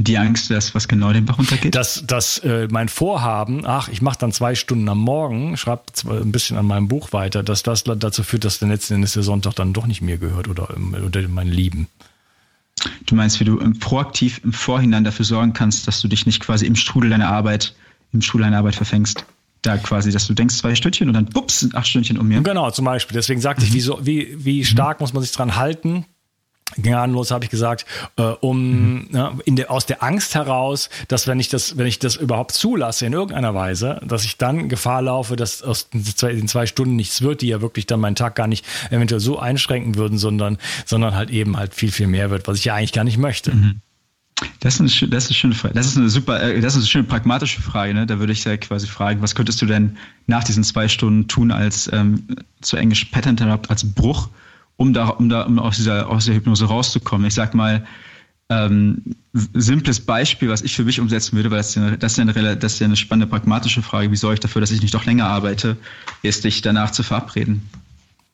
[0.01, 1.75] Die Angst, dass was genau den Bach runtergeht?
[1.75, 6.31] Dass, dass äh, mein Vorhaben, ach, ich mache dann zwei Stunden am Morgen, schreibe ein
[6.31, 9.55] bisschen an meinem Buch weiter, dass das dazu führt, dass der letzten Endes der Sonntag
[9.55, 10.69] dann doch nicht mir gehört oder,
[11.05, 11.87] oder mein Lieben.
[13.07, 16.65] Du meinst, wie du proaktiv im Vorhinein dafür sorgen kannst, dass du dich nicht quasi
[16.65, 17.75] im Strudel deiner Arbeit,
[18.13, 19.25] im Strudel deiner Arbeit verfängst?
[19.61, 22.41] da quasi, dass du denkst zwei Stündchen und dann bups sind acht Stündchen um mir.
[22.41, 23.15] Genau, zum Beispiel.
[23.15, 23.67] Deswegen sagte mhm.
[23.67, 25.03] ich, wie, so, wie, wie stark mhm.
[25.03, 26.05] muss man sich dran halten,
[26.77, 27.85] gnadenlos habe ich gesagt,
[28.17, 29.07] äh, um mhm.
[29.11, 32.51] ne, in der, aus der Angst heraus, dass wenn ich das, wenn ich das überhaupt
[32.51, 36.65] zulasse in irgendeiner Weise, dass ich dann Gefahr laufe, dass aus den zwei, den zwei
[36.65, 40.17] Stunden nichts wird, die ja wirklich dann meinen Tag gar nicht eventuell so einschränken würden,
[40.17, 43.17] sondern, sondern halt eben halt viel, viel mehr wird, was ich ja eigentlich gar nicht
[43.17, 43.53] möchte.
[43.53, 43.81] Mhm.
[44.61, 45.73] Das ist, eine, das ist eine schöne Frage.
[45.73, 47.93] Das ist eine super, äh, das ist eine schöne pragmatische Frage.
[47.93, 48.05] Ne?
[48.05, 51.51] Da würde ich ja quasi fragen, was könntest du denn nach diesen zwei Stunden tun
[51.51, 52.23] als ähm,
[52.61, 54.29] zu Englisch Patent Interrupt als Bruch?
[54.79, 57.27] Um da, um da um aus, dieser, aus der Hypnose rauszukommen.
[57.27, 57.85] Ich sag mal,
[58.49, 62.17] ähm, simples Beispiel, was ich für mich umsetzen würde, weil das ist, ja, das, ist
[62.17, 64.81] ja eine, das ist ja eine spannende pragmatische Frage, wie sorge ich dafür, dass ich
[64.81, 65.75] nicht noch länger arbeite,
[66.23, 67.69] ist dich danach zu verabreden.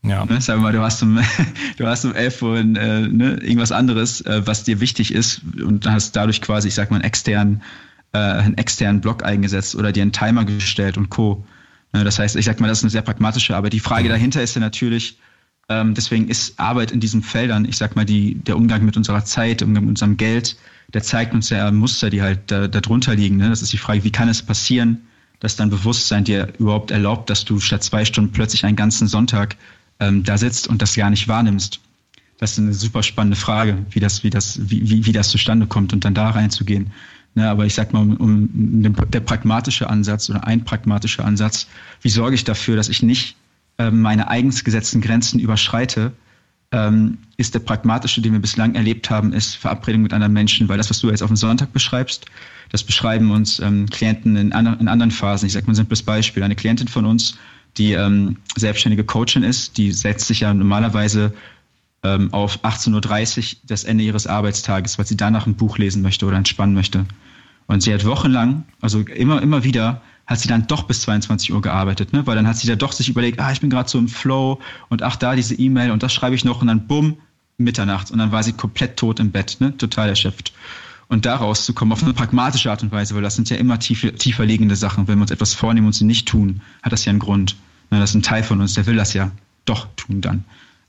[0.03, 0.23] Ja.
[0.23, 1.19] Ne, wir mal, du hast um,
[1.77, 5.89] du hast um 11 Uhr äh, ne, irgendwas anderes, äh, was dir wichtig ist und
[5.89, 7.63] hast dadurch quasi, ich sag mal, einen externen,
[8.13, 11.43] äh, einen externen Block eingesetzt oder dir einen Timer gestellt und Co.
[11.91, 13.73] Ne, das heißt, ich sag mal, das ist eine sehr pragmatische Arbeit.
[13.73, 15.17] Die Frage dahinter ist ja natürlich,
[15.69, 19.25] ähm, deswegen ist Arbeit in diesen Feldern, ich sag mal, die, der Umgang mit unserer
[19.25, 20.57] Zeit, Umgang mit unserem Geld,
[20.93, 23.37] der zeigt uns ja Muster, die halt da, da drunter liegen.
[23.37, 23.49] Ne?
[23.49, 25.01] Das ist die Frage, wie kann es passieren,
[25.39, 29.57] dass dein Bewusstsein dir überhaupt erlaubt, dass du statt zwei Stunden plötzlich einen ganzen Sonntag
[29.99, 31.79] ähm, da sitzt und das gar nicht wahrnimmst.
[32.37, 35.67] Das ist eine super spannende Frage, wie das, wie das, wie, wie, wie das zustande
[35.67, 36.91] kommt und dann da reinzugehen.
[37.33, 41.67] Ne, aber ich sag mal, um, um, der pragmatische Ansatz oder ein pragmatischer Ansatz,
[42.01, 43.35] wie sorge ich dafür, dass ich nicht
[43.77, 46.13] meine eigens gesetzten Grenzen überschreite,
[46.71, 50.77] ähm, ist der pragmatische, den wir bislang erlebt haben, ist Verabredung mit anderen Menschen, weil
[50.77, 52.25] das, was du jetzt auf dem Sonntag beschreibst,
[52.69, 55.45] das beschreiben uns ähm, Klienten in, an, in, anderen Phasen.
[55.45, 56.43] Ich sage mal ein simples Beispiel.
[56.43, 57.37] Eine Klientin von uns,
[57.77, 61.33] die ähm, selbstständige Coachin ist, die setzt sich ja normalerweise
[62.03, 66.25] ähm, auf 18.30 Uhr das Ende ihres Arbeitstages, weil sie danach ein Buch lesen möchte
[66.25, 67.05] oder entspannen möchte.
[67.67, 71.61] Und sie hat wochenlang, also immer, immer wieder, hat sie dann doch bis 22 Uhr
[71.61, 72.25] gearbeitet, ne?
[72.25, 74.59] weil dann hat sie da doch sich überlegt, ah, ich bin gerade so im Flow
[74.89, 77.17] und ach, da diese E-Mail und das schreibe ich noch und dann bumm,
[77.57, 79.75] Mitternacht und dann war sie komplett tot im Bett, ne?
[79.77, 80.53] total erschöpft.
[81.07, 84.15] Und da rauszukommen auf eine pragmatische Art und Weise, weil das sind ja immer tiefer,
[84.15, 85.07] tiefer liegende Sachen.
[85.07, 87.55] Wenn wir uns etwas vornehmen und sie nicht tun, hat das ja einen Grund.
[87.91, 87.99] Ne?
[87.99, 89.31] Das ist ein Teil von uns, der will das ja
[89.65, 90.43] doch tun dann.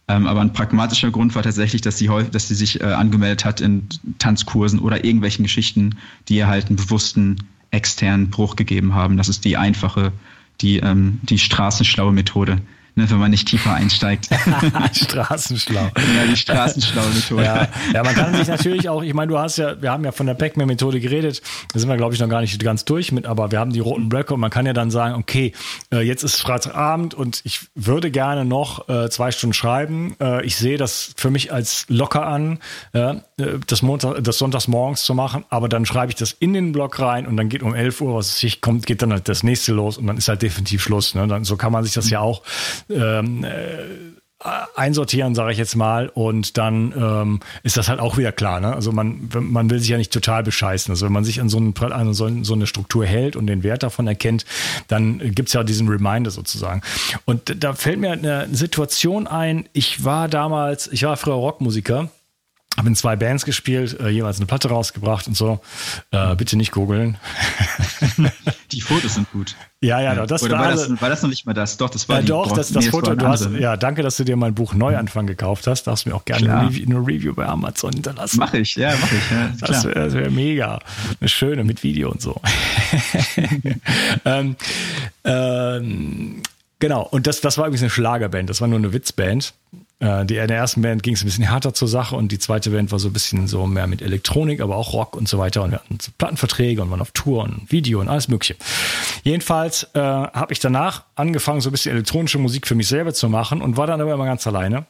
[0.09, 3.45] Ähm, aber ein pragmatischer Grund war tatsächlich, dass sie, häufig, dass sie sich äh, angemeldet
[3.45, 5.97] hat in Tanzkursen oder irgendwelchen Geschichten,
[6.29, 7.37] die ihr halt einen bewussten
[7.71, 9.17] externen Bruch gegeben haben.
[9.17, 10.13] Das ist die einfache,
[10.61, 12.61] die, ähm, die straßenschlaue Methode
[12.97, 14.29] ne, wenn man nicht tiefer einsteigt.
[14.93, 15.91] Straßenschlau.
[16.17, 17.45] Ja, die straßenschlaue Methode.
[17.45, 17.69] Ja.
[17.93, 20.27] ja, man kann sich natürlich auch, ich meine, du hast ja, wir haben ja von
[20.27, 23.53] der Pac-Man-Methode geredet, da sind wir, glaube ich, noch gar nicht ganz durch mit, aber
[23.53, 25.53] wir haben die roten Blöcke und man kann ja dann sagen, okay,
[25.93, 30.17] äh, jetzt ist Freitagabend und ich würde gerne noch äh, zwei Stunden schreiben.
[30.21, 32.59] Äh, ich sehe das für mich als locker an,
[33.67, 36.99] das, Montag, das Sonntags morgens zu machen, aber dann schreibe ich das in den Block
[36.99, 39.73] rein und dann geht um 11 Uhr, was ich kommt, geht dann halt das nächste
[39.73, 41.15] los und dann ist halt definitiv Schluss.
[41.15, 41.27] Ne?
[41.27, 42.43] Dann, so kann man sich das ja auch
[42.91, 44.07] ähm, äh,
[44.75, 48.61] einsortieren, sage ich jetzt mal, und dann ähm, ist das halt auch wieder klar.
[48.61, 48.75] Ne?
[48.75, 50.93] Also man, man will sich ja nicht total bescheißen.
[50.93, 53.63] Also wenn man sich an so, einen, an so, so eine Struktur hält und den
[53.63, 54.45] Wert davon erkennt,
[54.89, 56.83] dann gibt's ja diesen Reminder sozusagen.
[57.25, 62.11] Und da fällt mir eine Situation ein, ich war damals, ich war früher Rockmusiker
[62.77, 65.61] habe in zwei Bands gespielt, äh, jeweils eine Platte rausgebracht und so.
[66.11, 67.17] Äh, bitte nicht googeln.
[68.73, 69.55] Die Fotos sind gut.
[69.81, 71.77] Ja, ja, das Oder war, das, war das noch nicht mal das?
[71.77, 73.15] Doch, das war ja, die, Doch, das, das nee, Foto.
[73.15, 75.87] Du hast, ja, danke, dass du dir mein Buch Neuanfang gekauft hast.
[75.87, 78.39] Darfst mir auch gerne eine Review, eine Review, bei Amazon hinterlassen.
[78.41, 79.31] Mach ich, ja, mach ich.
[79.31, 80.81] Ja, das wäre wär mega.
[81.21, 82.41] Eine schöne mit Video und so.
[84.25, 84.57] ähm,
[85.25, 86.43] ähm,
[86.79, 88.49] genau, und das, das war übrigens eine Schlagerband.
[88.49, 89.53] Das war nur eine Witzband.
[89.99, 92.39] Äh, die, in der ersten Band ging es ein bisschen härter zur Sache und die
[92.39, 95.39] zweite Band war so ein bisschen so mehr mit Elektronik, aber auch Rock und so
[95.39, 95.63] weiter.
[95.63, 98.57] Und wir hatten so Plattenverträge und waren auf Tour und Video und alles Mögliche.
[99.23, 103.29] Jedenfalls äh, habe ich danach angefangen, so ein bisschen elektronische Musik für mich selber zu
[103.29, 104.87] machen und war dann aber immer ganz alleine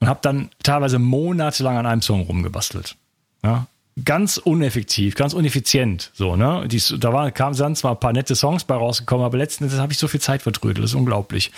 [0.00, 2.96] und habe dann teilweise monatelang an einem Song rumgebastelt.
[3.44, 3.66] Ja,
[4.04, 6.10] ganz uneffektiv, ganz uneffizient.
[6.12, 6.66] So, ne?
[6.68, 9.78] Die, da waren, kamen dann zwar ein paar nette Songs bei rausgekommen, aber letzten Endes
[9.78, 10.84] habe ich so viel Zeit vertrödelt.
[10.84, 11.50] Das ist unglaublich.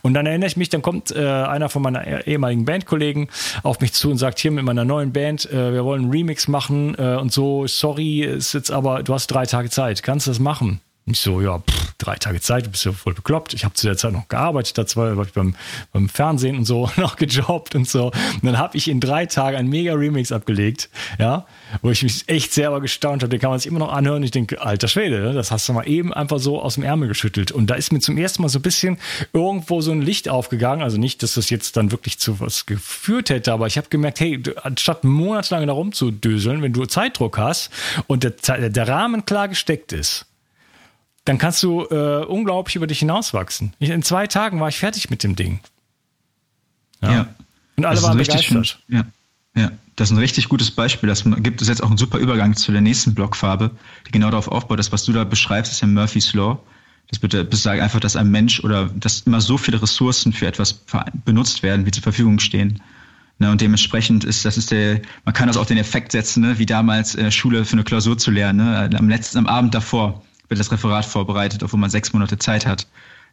[0.00, 3.28] Und dann erinnere ich mich, dann kommt äh, einer von meinen ehemaligen Bandkollegen
[3.62, 6.48] auf mich zu und sagt, hier mit meiner neuen Band, äh, wir wollen einen Remix
[6.48, 10.30] machen äh, und so, sorry, ist jetzt aber, du hast drei Tage Zeit, kannst du
[10.30, 10.80] das machen?
[11.06, 13.52] Ich so, ja, pff, drei Tage Zeit, du bist ja voll bekloppt.
[13.52, 15.54] Ich habe zu der Zeit noch gearbeitet, da war ich beim,
[15.92, 18.06] beim Fernsehen und so noch gejobbt und so.
[18.06, 20.88] Und dann habe ich in drei Tagen ein mega Remix abgelegt,
[21.18, 21.44] ja,
[21.82, 23.28] wo ich mich echt selber gestaunt habe.
[23.28, 24.22] Den kann man sich immer noch anhören.
[24.22, 27.08] Ich denke, alter Schwede, ne, das hast du mal eben einfach so aus dem Ärmel
[27.08, 27.52] geschüttelt.
[27.52, 28.96] Und da ist mir zum ersten Mal so ein bisschen
[29.34, 30.82] irgendwo so ein Licht aufgegangen.
[30.82, 34.20] Also nicht, dass das jetzt dann wirklich zu was geführt hätte, aber ich habe gemerkt,
[34.20, 37.68] hey, anstatt monatelang da rumzudöseln, wenn du Zeitdruck hast
[38.06, 40.26] und der, der Rahmen klar gesteckt ist,
[41.24, 43.72] dann kannst du äh, unglaublich über dich hinauswachsen.
[43.78, 45.60] Ich, in zwei Tagen war ich fertig mit dem Ding.
[47.02, 47.12] Ja.
[47.12, 47.26] ja.
[47.76, 48.78] Und alle waren begeistert.
[48.88, 49.04] ja.
[49.56, 51.08] ja, das ist ein richtig gutes Beispiel.
[51.08, 53.70] Das gibt es jetzt auch einen super Übergang zu der nächsten Blockfarbe,
[54.06, 54.78] die genau darauf aufbaut.
[54.78, 56.58] Das, was du da beschreibst, ist ja Murphy's Law.
[57.08, 60.84] Das besagt einfach, dass ein Mensch oder dass immer so viele Ressourcen für etwas
[61.24, 62.80] benutzt werden, wie zur Verfügung stehen.
[63.40, 66.58] Ne, und dementsprechend ist, das ist der, man kann das auch den Effekt setzen, ne,
[66.58, 69.74] wie damals in der Schule für eine Klausur zu lernen, ne, am letzten, am Abend
[69.74, 70.22] davor
[70.54, 72.86] wird das Referat vorbereitet, obwohl man sechs Monate Zeit hat.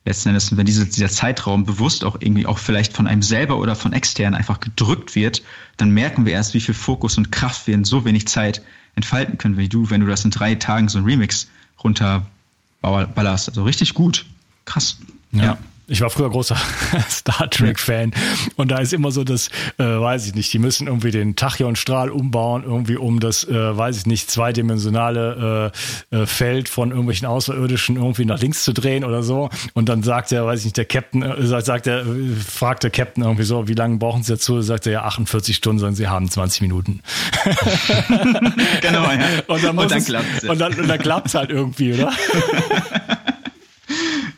[0.04, 3.76] Letzten Endes, wenn diese, dieser Zeitraum bewusst auch irgendwie auch vielleicht von einem selber oder
[3.76, 5.44] von extern einfach gedrückt wird,
[5.78, 8.64] dann merken wir erst, wie viel Fokus und Kraft wir in so wenig Zeit
[8.96, 11.48] entfalten können, wie du, wenn du das in drei Tagen so ein Remix
[11.84, 13.50] runterballerst.
[13.50, 14.26] Also richtig gut.
[14.66, 14.98] Krass.
[15.32, 15.44] ja.
[15.44, 15.58] ja.
[15.88, 16.56] Ich war früher großer
[17.10, 18.12] Star Trek-Fan
[18.56, 22.10] und da ist immer so das, äh, weiß ich nicht, die müssen irgendwie den Tachyon-Strahl
[22.10, 25.72] umbauen, irgendwie um das, äh, weiß ich nicht, zweidimensionale
[26.12, 29.50] äh, äh, Feld von irgendwelchen Außerirdischen irgendwie nach links zu drehen oder so.
[29.74, 32.04] Und dann sagt der, weiß ich nicht, der Captain, äh, sagt äh,
[32.48, 34.62] fragt der Captain irgendwie so, wie lange brauchen Sie dazu?
[34.62, 37.02] Sagt er ja 48 Stunden, sondern Sie haben 20 Minuten.
[38.82, 39.20] genau, ja.
[39.48, 40.50] Und dann, und dann klappt es.
[40.50, 42.12] Und dann, und dann klappt es halt irgendwie, oder?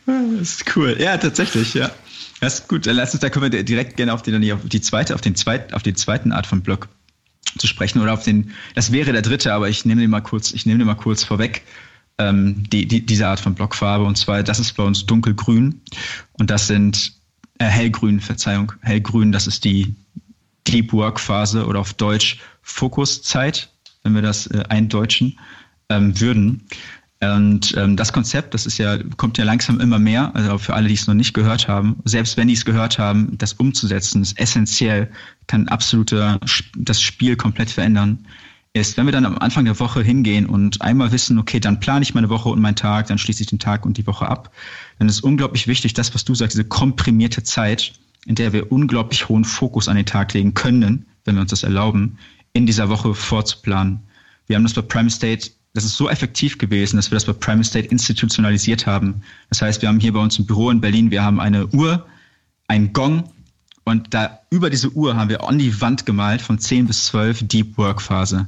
[0.06, 0.98] Das ist cool.
[1.00, 1.92] Ja, tatsächlich, ja.
[2.40, 2.86] Das ist gut.
[2.86, 5.74] Lass uns, da können wir direkt gerne auf die, auf die zweite, auf den zweiten,
[5.74, 6.90] auf die zweiten Art von Block
[7.58, 10.52] zu sprechen oder auf den, das wäre der dritte, aber ich nehme den mal kurz,
[10.52, 11.64] ich nehme den mal kurz vorweg,
[12.18, 15.82] ähm, die, die, diese Art von Blockfarbe und zwar, das ist bei uns dunkelgrün
[16.34, 17.14] und das sind
[17.60, 19.96] äh, hellgrün, Verzeihung, hellgrün, das ist die
[20.68, 23.70] Deep Work Phase oder auf Deutsch Fokuszeit,
[24.04, 25.40] wenn wir das äh, eindeutschen
[25.90, 26.68] ähm, würden.
[27.32, 30.88] Und ähm, das Konzept, das ist ja, kommt ja langsam immer mehr, also für alle,
[30.88, 34.40] die es noch nicht gehört haben, selbst wenn die es gehört haben, das umzusetzen, ist
[34.40, 35.10] essentiell,
[35.48, 36.14] kann absolut
[36.78, 38.26] das Spiel komplett verändern,
[38.74, 42.02] ist, wenn wir dann am Anfang der Woche hingehen und einmal wissen, okay, dann plane
[42.02, 44.52] ich meine Woche und meinen Tag, dann schließe ich den Tag und die Woche ab,
[44.98, 47.94] dann ist unglaublich wichtig, das, was du sagst, diese komprimierte Zeit,
[48.26, 51.64] in der wir unglaublich hohen Fokus an den Tag legen können, wenn wir uns das
[51.64, 52.18] erlauben,
[52.54, 54.00] in dieser Woche vorzuplanen.
[54.48, 57.34] Wir haben das bei Prime State das ist so effektiv gewesen, dass wir das bei
[57.34, 59.24] Prime State institutionalisiert haben.
[59.50, 62.06] Das heißt, wir haben hier bei uns im Büro in Berlin, wir haben eine Uhr,
[62.68, 63.32] ein Gong
[63.84, 67.48] und da über diese Uhr haben wir an die Wand gemalt von 10 bis 12
[67.48, 68.48] Deep Work Phase.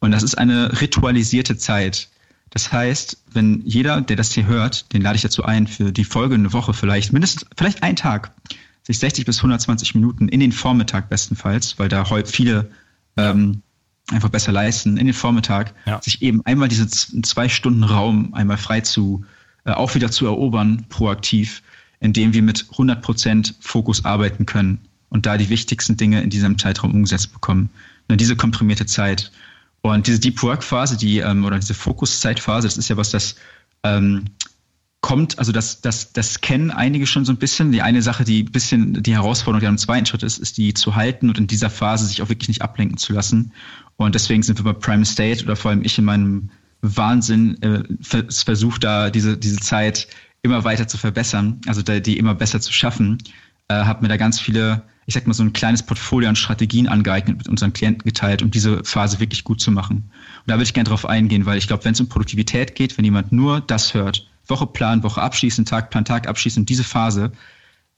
[0.00, 2.08] Und das ist eine ritualisierte Zeit.
[2.50, 6.04] Das heißt, wenn jeder, der das hier hört, den lade ich dazu ein, für die
[6.04, 8.32] folgende Woche vielleicht, mindestens, vielleicht einen Tag,
[8.82, 12.70] sich 60 bis 120 Minuten in den Vormittag bestenfalls, weil da heute viele
[13.16, 13.62] ähm,
[14.10, 16.00] einfach besser leisten, in den Vormittag, ja.
[16.02, 16.90] sich eben einmal diesen
[17.22, 19.24] zwei Stunden Raum einmal frei zu,
[19.64, 21.62] äh, auch wieder zu erobern, proaktiv,
[22.00, 26.58] indem wir mit 100 Prozent Fokus arbeiten können und da die wichtigsten Dinge in diesem
[26.58, 27.70] Zeitraum umgesetzt bekommen.
[28.08, 29.30] Und diese komprimierte Zeit.
[29.80, 33.36] Und diese Deep Work Phase, die, ähm, oder diese Fokuszeitphase, das ist ja was, das
[33.84, 34.24] ähm,
[35.02, 37.72] kommt, also das, das, das kennen einige schon so ein bisschen.
[37.72, 40.72] Die eine Sache, die ein bisschen die Herausforderung, die am zweiten Schritt ist, ist die
[40.72, 43.52] zu halten und in dieser Phase sich auch wirklich nicht ablenken zu lassen.
[43.96, 46.50] Und deswegen sind wir bei Prime State oder vor allem ich in meinem
[46.82, 50.08] Wahnsinn äh, versucht da diese, diese Zeit
[50.42, 53.18] immer weiter zu verbessern, also die immer besser zu schaffen,
[53.68, 56.88] äh, habe mir da ganz viele, ich sag mal so ein kleines Portfolio an Strategien
[56.88, 59.96] angeeignet mit unseren Klienten geteilt, um diese Phase wirklich gut zu machen.
[59.98, 62.98] Und da würde ich gerne drauf eingehen, weil ich glaube, wenn es um Produktivität geht,
[62.98, 67.30] wenn jemand nur das hört, Woche planen, Woche abschließen, Tag plan, Tag abschließen, diese Phase,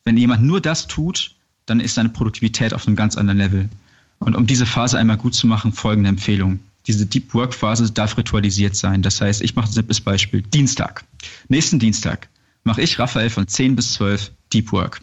[0.05, 3.71] wenn jemand nur das tut, dann ist seine Produktivität auf einem ganz anderen Level.
[4.19, 6.61] Und um diese Phase einmal gut zu machen, folgende Empfehlung.
[6.87, 9.03] Diese Deep Work Phase darf ritualisiert sein.
[9.03, 10.43] Das heißt, ich mache ein simples Beispiel.
[10.43, 11.05] Dienstag.
[11.49, 12.29] Nächsten Dienstag
[12.65, 15.01] mache ich, Raphael, von 10 bis 12 Deep Work.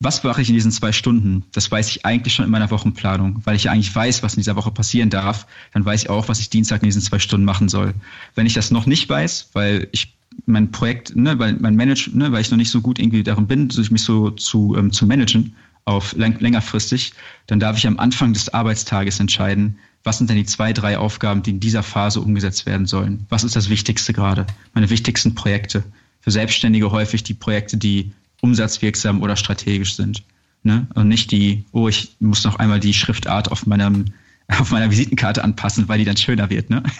[0.00, 1.44] Was mache ich in diesen zwei Stunden?
[1.52, 4.40] Das weiß ich eigentlich schon in meiner Wochenplanung, weil ich ja eigentlich weiß, was in
[4.40, 5.46] dieser Woche passieren darf.
[5.72, 7.94] Dann weiß ich auch, was ich Dienstag in diesen zwei Stunden machen soll.
[8.34, 10.14] Wenn ich das noch nicht weiß, weil ich
[10.46, 13.46] mein Projekt, ne, weil mein Manage, ne, weil ich noch nicht so gut irgendwie darin
[13.46, 15.54] bin, mich so zu, ähm, zu managen,
[15.84, 17.12] auf längerfristig,
[17.46, 21.42] dann darf ich am Anfang des Arbeitstages entscheiden, was sind denn die zwei, drei Aufgaben,
[21.42, 23.26] die in dieser Phase umgesetzt werden sollen?
[23.30, 24.46] Was ist das Wichtigste gerade?
[24.74, 25.82] Meine wichtigsten Projekte.
[26.20, 30.22] Für Selbstständige häufig die Projekte, die umsatzwirksam oder strategisch sind.
[30.62, 30.86] Ne?
[30.94, 34.06] Und nicht die, oh, ich muss noch einmal die Schriftart auf meinem
[34.58, 36.70] auf meiner Visitenkarte anpassen, weil die dann schöner wird.
[36.70, 36.82] Ne?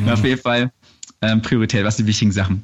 [0.00, 0.08] Mhm.
[0.08, 0.72] auf jeden Fall
[1.22, 2.62] ähm, Priorität, was sind die wichtigen Sachen.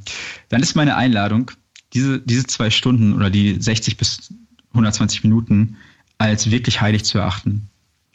[0.49, 1.51] Dann ist meine Einladung,
[1.93, 4.33] diese, diese zwei Stunden oder die 60 bis
[4.77, 5.77] 120 Minuten
[6.19, 7.69] als wirklich heilig zu erachten.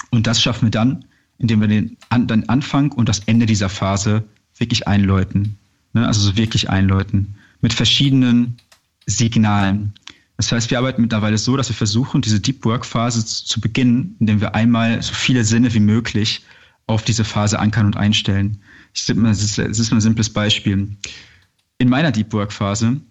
[0.10, 1.06] Und das schaffen wir dann,
[1.38, 4.24] indem wir den, an, den Anfang und das Ende dieser Phase
[4.58, 5.58] wirklich einläuten.
[5.94, 6.08] Ne?
[6.08, 7.36] Also so wirklich einläuten.
[7.62, 8.58] Mit verschiedenen
[9.06, 9.94] Signalen.
[10.38, 14.16] Das heißt, wir arbeiten mittlerweile so, dass wir versuchen, diese Deep Work Phase zu beginnen,
[14.20, 16.44] indem wir einmal so viele Sinne wie möglich
[16.88, 18.62] auf diese Phase ankern und einstellen.
[18.94, 20.96] Es ist, ist ein simples Beispiel.
[21.78, 23.02] In meiner Deep Work Phase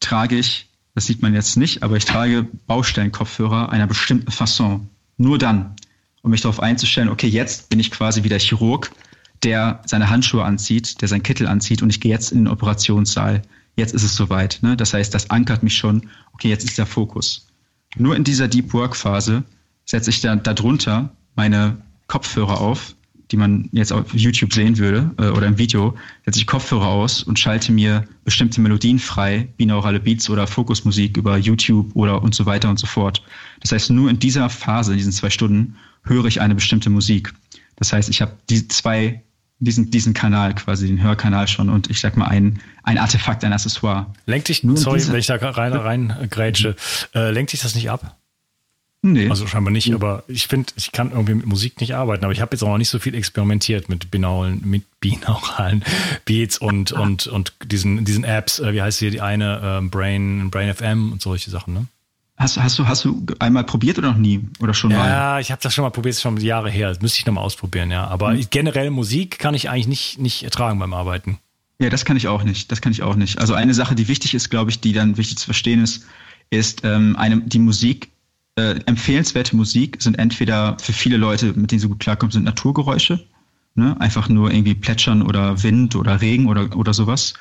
[0.00, 4.88] trage ich das sieht man jetzt nicht, aber ich trage Baustellenkopfhörer einer bestimmten Fasson.
[5.16, 5.76] Nur dann,
[6.22, 8.90] um mich darauf einzustellen, okay, jetzt bin ich quasi wie der Chirurg,
[9.42, 13.42] der seine Handschuhe anzieht, der seinen Kittel anzieht und ich gehe jetzt in den Operationssaal.
[13.76, 14.58] Jetzt ist es soweit.
[14.62, 14.76] Ne?
[14.76, 17.46] Das heißt, das ankert mich schon, okay, jetzt ist der Fokus.
[17.96, 19.44] Nur in dieser Deep Work Phase
[19.84, 22.94] setze ich dann darunter meine Kopfhörer auf
[23.30, 27.22] die man jetzt auf YouTube sehen würde äh, oder im Video, setze ich Kopfhörer aus
[27.22, 32.46] und schalte mir bestimmte Melodien frei, binaurale Beats oder Fokusmusik über YouTube oder und so
[32.46, 33.22] weiter und so fort.
[33.60, 37.32] Das heißt, nur in dieser Phase, in diesen zwei Stunden, höre ich eine bestimmte Musik.
[37.76, 39.22] Das heißt, ich habe die zwei,
[39.58, 43.52] diesen, diesen Kanal quasi, den Hörkanal schon und ich sag mal ein, ein Artefakt, ein
[43.52, 44.12] Accessoire.
[44.26, 46.74] Lenkt dich, sorry, wenn ich da rein, rein grätsche,
[47.14, 48.19] äh, lenkt dich das nicht ab?
[49.02, 49.30] Nee.
[49.30, 52.42] Also scheinbar nicht, aber ich finde, ich kann irgendwie mit Musik nicht arbeiten, aber ich
[52.42, 55.84] habe jetzt auch noch nicht so viel experimentiert mit binauralen, mit binauralen
[56.26, 60.50] Beats und, und, und diesen, diesen Apps, äh, wie heißt hier die eine, äh, Brain,
[60.50, 61.86] Brain FM und solche Sachen, ne?
[62.36, 64.40] Hast, hast, du, hast du einmal probiert oder noch nie?
[64.60, 65.08] Oder schon ja, mal?
[65.08, 66.88] Ja, ich habe das schon mal probiert, ist schon Jahre her.
[66.88, 68.06] Das müsste ich nochmal ausprobieren, ja.
[68.06, 68.46] Aber mhm.
[68.48, 71.38] generell Musik kann ich eigentlich nicht, nicht ertragen beim Arbeiten.
[71.80, 72.72] Ja, das kann ich auch nicht.
[72.72, 73.38] Das kann ich auch nicht.
[73.38, 76.06] Also eine Sache, die wichtig ist, glaube ich, die dann wichtig zu verstehen ist,
[76.48, 78.08] ist ähm, eine, die Musik,
[78.60, 83.24] äh, empfehlenswerte Musik sind entweder für viele Leute, mit denen sie gut klarkommen, sind Naturgeräusche.
[83.74, 83.98] Ne?
[84.00, 87.34] Einfach nur irgendwie Plätschern oder Wind oder Regen oder, oder sowas.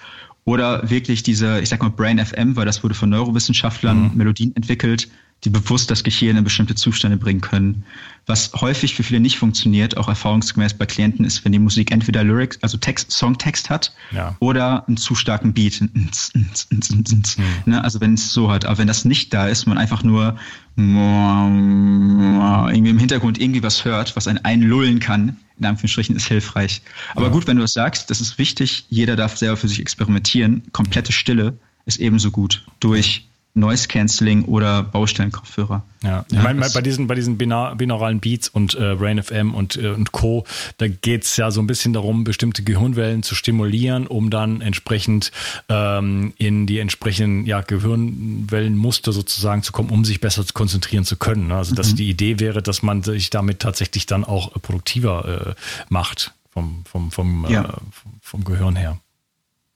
[0.45, 4.17] Oder wirklich diese, ich sag mal, Brain FM, weil das wurde von Neurowissenschaftlern mhm.
[4.17, 5.09] Melodien entwickelt,
[5.43, 7.83] die bewusst das Gehirn in bestimmte Zustände bringen können.
[8.29, 12.23] Was häufig für viele nicht funktioniert, auch erfahrungsgemäß bei Klienten, ist, wenn die Musik entweder
[12.23, 14.35] Lyrics, also Text, Songtext hat ja.
[14.39, 15.81] oder einen zu starken Beat.
[15.81, 17.73] Mhm.
[17.73, 18.65] Also wenn es so hat.
[18.65, 20.37] Aber wenn das nicht da ist, man einfach nur
[20.77, 26.83] irgendwie im Hintergrund irgendwie was hört, was einen einlullen kann, in Anführungsstrichen, ist hilfreich.
[27.15, 27.31] Aber ja.
[27.31, 30.61] gut, wenn du es sagst, das ist wichtig, jeder darf selber für sich experimentieren.
[30.71, 35.83] Komplette Stille ist ebenso gut durch Noise Cancelling oder Baustellenkopfhörer.
[36.03, 39.75] Ja, ich ja, meine, bei diesen, bei diesen binauralen Beats und äh, Brain FM und,
[39.75, 40.45] äh, und Co.,
[40.77, 45.31] da geht es ja so ein bisschen darum, bestimmte Gehirnwellen zu stimulieren, um dann entsprechend
[45.67, 51.47] ähm, in die entsprechenden ja, Gehirnwellenmuster sozusagen zu kommen, um sich besser konzentrieren zu können.
[51.47, 51.55] Ne?
[51.55, 51.97] Also, dass mhm.
[51.97, 57.11] die Idee wäre, dass man sich damit tatsächlich dann auch produktiver äh, macht vom, vom,
[57.11, 57.65] vom, ja.
[57.65, 57.73] äh,
[58.21, 58.99] vom Gehirn her.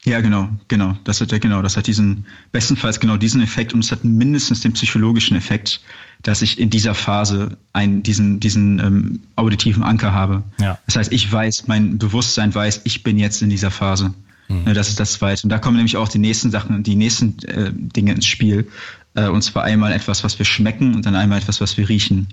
[0.06, 0.98] Ja, genau, genau.
[1.06, 4.60] Das hat ja genau, das hat diesen, bestenfalls genau diesen Effekt und es hat mindestens
[4.60, 5.82] den psychologischen Effekt,
[6.24, 10.44] dass ich in dieser Phase einen, diesen, diesen ähm, auditiven Anker habe.
[10.60, 10.78] Ja.
[10.88, 14.14] Das heißt, ich weiß, mein Bewusstsein weiß, ich bin jetzt in dieser Phase.
[14.50, 14.74] Mhm.
[14.74, 15.44] Das ist das Zweite.
[15.44, 18.68] Und da kommen nämlich auch die nächsten Sachen, die nächsten äh, Dinge ins Spiel.
[19.16, 22.28] Äh, und zwar einmal etwas, was wir schmecken und dann einmal etwas, was wir riechen.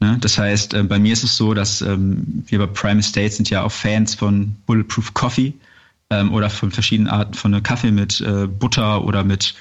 [0.00, 0.18] Ne?
[0.20, 3.50] Das heißt, äh, bei mir ist es so, dass ähm, wir bei Prime Estate sind
[3.50, 5.54] ja auch Fans von Bulletproof Coffee
[6.10, 9.54] ähm, oder von verschiedenen Arten von Kaffee mit äh, Butter oder mit,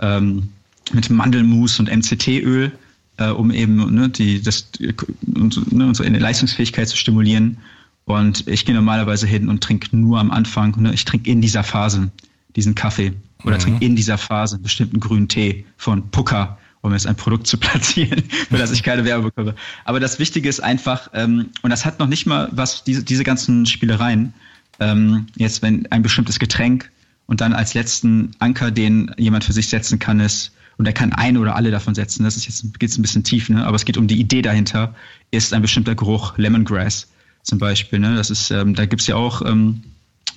[0.00, 0.48] ähm,
[0.92, 2.72] mit Mandelmus und MCT-Öl,
[3.18, 7.58] äh, um eben ne, die, das, ne, unsere Leistungsfähigkeit zu stimulieren.
[8.04, 11.64] Und ich gehe normalerweise hin und trinke nur am Anfang, ne, ich trinke in dieser
[11.64, 12.10] Phase
[12.54, 13.12] diesen Kaffee
[13.44, 13.60] oder mhm.
[13.60, 17.58] trinke in dieser Phase einen bestimmten grünen Tee von Puka, um jetzt ein Produkt zu
[17.58, 19.54] platzieren, für das ich keine Werbung bekomme.
[19.84, 23.24] Aber das Wichtige ist einfach, ähm, und das hat noch nicht mal was, diese, diese
[23.24, 24.34] ganzen Spielereien,
[24.80, 26.90] ähm, jetzt wenn ein bestimmtes Getränk
[27.26, 31.12] und dann als letzten Anker, den jemand für sich setzen kann, ist, und er kann
[31.12, 33.64] eine oder alle davon setzen, das ist jetzt geht's ein bisschen tief, ne?
[33.64, 34.94] aber es geht um die Idee dahinter,
[35.30, 37.08] ist ein bestimmter Geruch, Lemongrass
[37.42, 37.98] zum Beispiel.
[37.98, 38.14] Ne?
[38.14, 39.82] Das ist, ähm, da gibt's ja auch, ähm,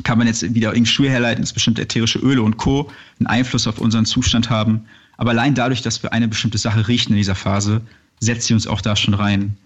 [0.04, 2.90] kann man jetzt wieder irgendwie Schuhe herleiten, dass bestimmte ätherische Öle und Co.
[3.20, 4.86] einen Einfluss auf unseren Zustand haben.
[5.18, 7.82] Aber allein dadurch, dass wir eine bestimmte Sache riechen in dieser Phase,
[8.22, 9.58] setzt sie uns auch da schon rein.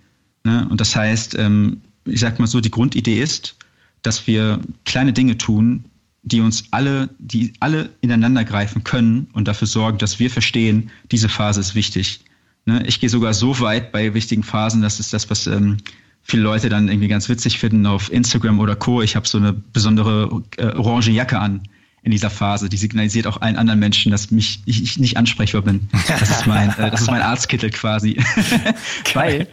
[0.44, 0.68] Ne?
[0.70, 3.56] Und das heißt, ähm, ich sag mal so, die Grundidee ist,
[4.04, 5.86] dass wir kleine Dinge tun,
[6.22, 11.28] die uns alle, die alle ineinander greifen können und dafür sorgen, dass wir verstehen, diese
[11.28, 12.22] Phase ist wichtig.
[12.66, 12.84] Ne?
[12.86, 15.78] Ich gehe sogar so weit bei wichtigen Phasen, das ist das, was ähm,
[16.22, 19.02] viele Leute dann irgendwie ganz witzig finden auf Instagram oder Co.
[19.02, 21.64] Ich habe so eine besondere äh, orange Jacke an
[22.04, 22.70] in dieser Phase.
[22.70, 25.90] Die signalisiert auch allen anderen Menschen, dass mich ich, ich nicht ansprechbar bin.
[26.08, 28.18] Das ist mein, äh, das ist mein Arztkittel quasi.
[29.14, 29.48] Weil,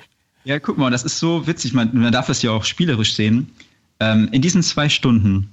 [0.45, 1.73] ja, guck mal, das ist so witzig.
[1.73, 3.51] Man, man darf das ja auch spielerisch sehen.
[4.01, 5.51] Ähm, in diesen zwei Stunden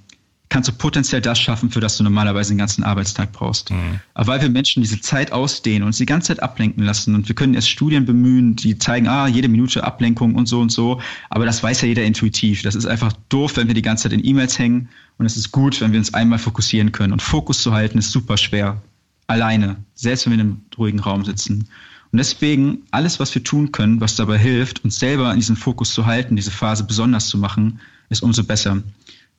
[0.48, 3.70] kannst du potenziell das schaffen, für das du normalerweise den ganzen Arbeitstag brauchst.
[3.70, 4.00] Mhm.
[4.14, 7.28] Aber weil wir Menschen diese Zeit ausdehnen und uns die ganze Zeit ablenken lassen und
[7.28, 11.00] wir können erst Studien bemühen, die zeigen, ah, jede Minute Ablenkung und so und so,
[11.28, 12.62] aber das weiß ja jeder intuitiv.
[12.62, 15.52] Das ist einfach doof, wenn wir die ganze Zeit in E-Mails hängen und es ist
[15.52, 17.12] gut, wenn wir uns einmal fokussieren können.
[17.12, 18.80] Und Fokus zu halten ist super schwer.
[19.26, 19.76] Alleine.
[19.94, 21.68] Selbst wenn wir in einem ruhigen Raum sitzen.
[22.10, 25.92] Und deswegen, alles, was wir tun können, was dabei hilft, uns selber in diesen Fokus
[25.92, 28.82] zu halten, diese Phase besonders zu machen, ist umso besser.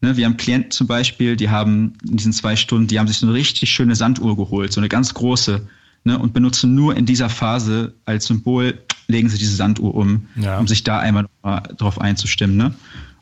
[0.02, 3.18] Ne, wir haben Klienten zum Beispiel, die haben in diesen zwei Stunden, die haben sich
[3.18, 5.68] so eine richtig schöne Sanduhr geholt, so eine ganz große,
[6.06, 10.58] ne, und benutzen nur in dieser Phase als Symbol, legen sie diese Sanduhr um, ja.
[10.58, 12.56] um sich da einmal drauf einzustimmen.
[12.56, 12.74] Ne?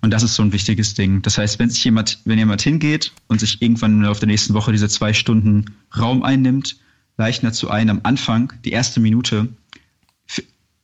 [0.02, 1.22] Und das ist so ein wichtiges Ding.
[1.24, 4.54] Das heißt, wenn sich jemand, wenn jemand hingeht und sich irgendwann im Laufe der nächsten
[4.54, 5.66] Woche diese zwei Stunden
[5.98, 6.78] Raum einnimmt,
[7.18, 9.50] leichen dazu ein, am Anfang, die erste Minute,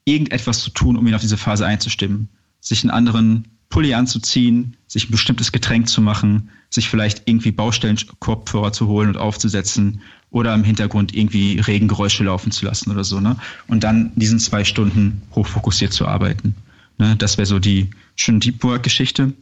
[0.06, 2.30] irgendetwas zu tun, um ihn auf diese Phase einzustimmen.
[2.60, 8.72] Sich einen anderen Pulli anzuziehen, sich ein bestimmtes Getränk zu machen, sich vielleicht irgendwie Baustellenkopfhörer
[8.72, 13.20] zu holen und aufzusetzen oder im Hintergrund irgendwie Regengeräusche laufen zu lassen oder so.
[13.20, 13.36] Ne?
[13.66, 16.54] Und dann diesen zwei Stunden hochfokussiert zu arbeiten.
[17.00, 17.16] Ne?
[17.16, 19.34] Das wäre so die schöne Deep Work-Geschichte.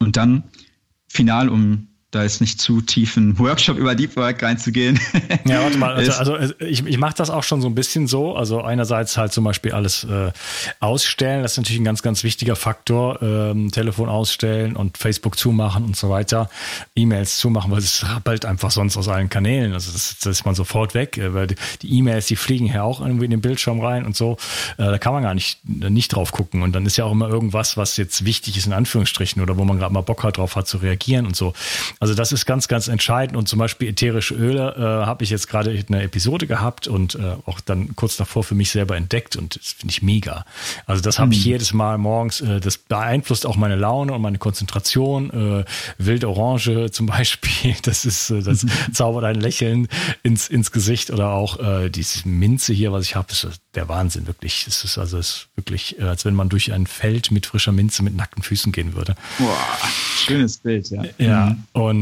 [0.00, 0.42] Und dann
[1.08, 4.98] final, um da ist nicht zu tief ein Workshop über Deep Work reinzugehen.
[5.44, 8.34] Ja, warte mal, also, also ich, ich mache das auch schon so ein bisschen so.
[8.34, 10.32] Also einerseits halt zum Beispiel alles äh,
[10.80, 13.22] ausstellen, das ist natürlich ein ganz, ganz wichtiger Faktor.
[13.22, 16.48] Ähm, Telefon ausstellen und Facebook zumachen und so weiter.
[16.94, 19.72] E-Mails zumachen, weil es rappelt einfach sonst aus allen Kanälen.
[19.72, 23.00] Also das, das ist man sofort weg, äh, weil die E-Mails, die fliegen ja auch
[23.00, 24.38] irgendwie in den Bildschirm rein und so.
[24.78, 26.62] Äh, da kann man gar nicht, nicht drauf gucken.
[26.62, 29.64] Und dann ist ja auch immer irgendwas, was jetzt wichtig ist, in Anführungsstrichen, oder wo
[29.64, 31.52] man gerade mal Bock hat, drauf hat zu reagieren und so.
[32.00, 33.36] Also Also das ist ganz, ganz entscheidend.
[33.36, 37.34] Und zum Beispiel ätherische Öle äh, habe ich jetzt gerade eine Episode gehabt und äh,
[37.46, 40.44] auch dann kurz davor für mich selber entdeckt und das finde ich mega.
[40.86, 41.50] Also das habe ich mhm.
[41.50, 42.42] jedes Mal morgens.
[42.42, 45.64] Äh, das beeinflusst auch meine Laune und meine Konzentration.
[45.64, 45.64] Äh,
[45.98, 49.88] Wilde Orange zum Beispiel, das ist, äh, das zaubert ein Lächeln
[50.22, 54.28] ins, ins Gesicht oder auch äh, diese Minze hier, was ich habe, ist der Wahnsinn,
[54.28, 54.64] wirklich.
[54.68, 57.72] Es ist also es ist wirklich, äh, als wenn man durch ein Feld mit frischer
[57.72, 59.16] Minze mit nackten Füßen gehen würde.
[59.38, 59.56] Boah,
[60.16, 61.02] schönes Bild, ja.
[61.18, 61.64] Ja, mhm.
[61.72, 61.95] und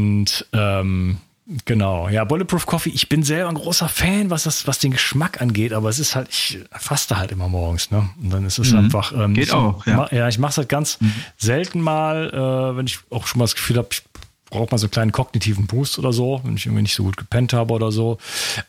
[0.53, 1.17] ähm,
[1.65, 2.89] Genau, ja, Bulletproof Coffee.
[2.89, 6.15] Ich bin selber ein großer Fan, was das, was den Geschmack angeht, aber es ist
[6.15, 8.09] halt, ich faste halt immer morgens, ne?
[8.19, 8.79] Und dann ist es mhm.
[8.79, 9.11] einfach.
[9.11, 10.07] Ähm, Geht so, auch, ja.
[10.11, 11.13] Ja, ich mache es halt ganz mhm.
[11.37, 14.01] selten mal, äh, wenn ich auch schon mal das Gefühl habe, ich
[14.49, 17.17] brauche mal so einen kleinen kognitiven Boost oder so, wenn ich irgendwie nicht so gut
[17.17, 18.17] gepennt habe oder so.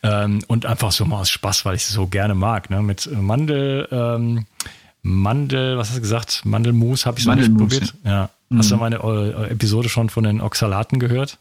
[0.03, 2.83] Ähm, und einfach so mal aus Spaß, weil ich es so gerne mag, ne?
[2.83, 4.45] Mit Mandel, ähm,
[5.01, 6.41] Mandel, was hast du gesagt?
[6.45, 7.95] Mandelmus habe ich noch nicht probiert.
[8.03, 8.29] Ja.
[8.49, 8.57] Mhm.
[8.57, 11.39] Hast du meine äh, Episode schon von den Oxalaten gehört?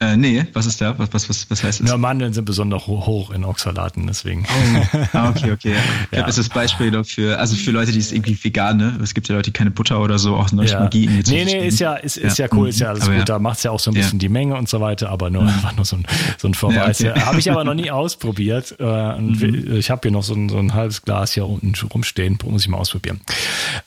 [0.00, 0.96] Äh, nee, was ist da?
[0.96, 1.90] Was, was, was, was heißt das?
[1.90, 4.46] Ja, Mandeln sind besonders hoch in Oxalaten, deswegen.
[4.46, 4.98] Oh.
[5.12, 5.74] Ah, okay, okay.
[6.12, 6.22] Ich ja.
[6.22, 8.96] habe das Beispiel dafür, also für Leute, die es irgendwie vegan, ne?
[9.02, 10.80] Es gibt ja Leute, die keine Butter oder so, auch neue ja.
[10.80, 11.08] Magie.
[11.08, 12.46] Nee, nee, ist ja, ist, ist ja.
[12.46, 13.18] ja cool, ist ja alles aber gut.
[13.18, 13.24] Ja.
[13.24, 15.42] Da macht es ja auch so ein bisschen die Menge und so weiter, aber nur
[15.48, 17.00] einfach nur so ein, so ein Verweis.
[17.00, 17.20] Ja, okay.
[17.22, 18.76] Habe ich aber noch nie ausprobiert.
[18.78, 19.76] Äh, und mhm.
[19.78, 22.68] Ich habe hier noch so ein, so ein halbes Glas hier unten rumstehen, muss ich
[22.68, 23.20] mal ausprobieren.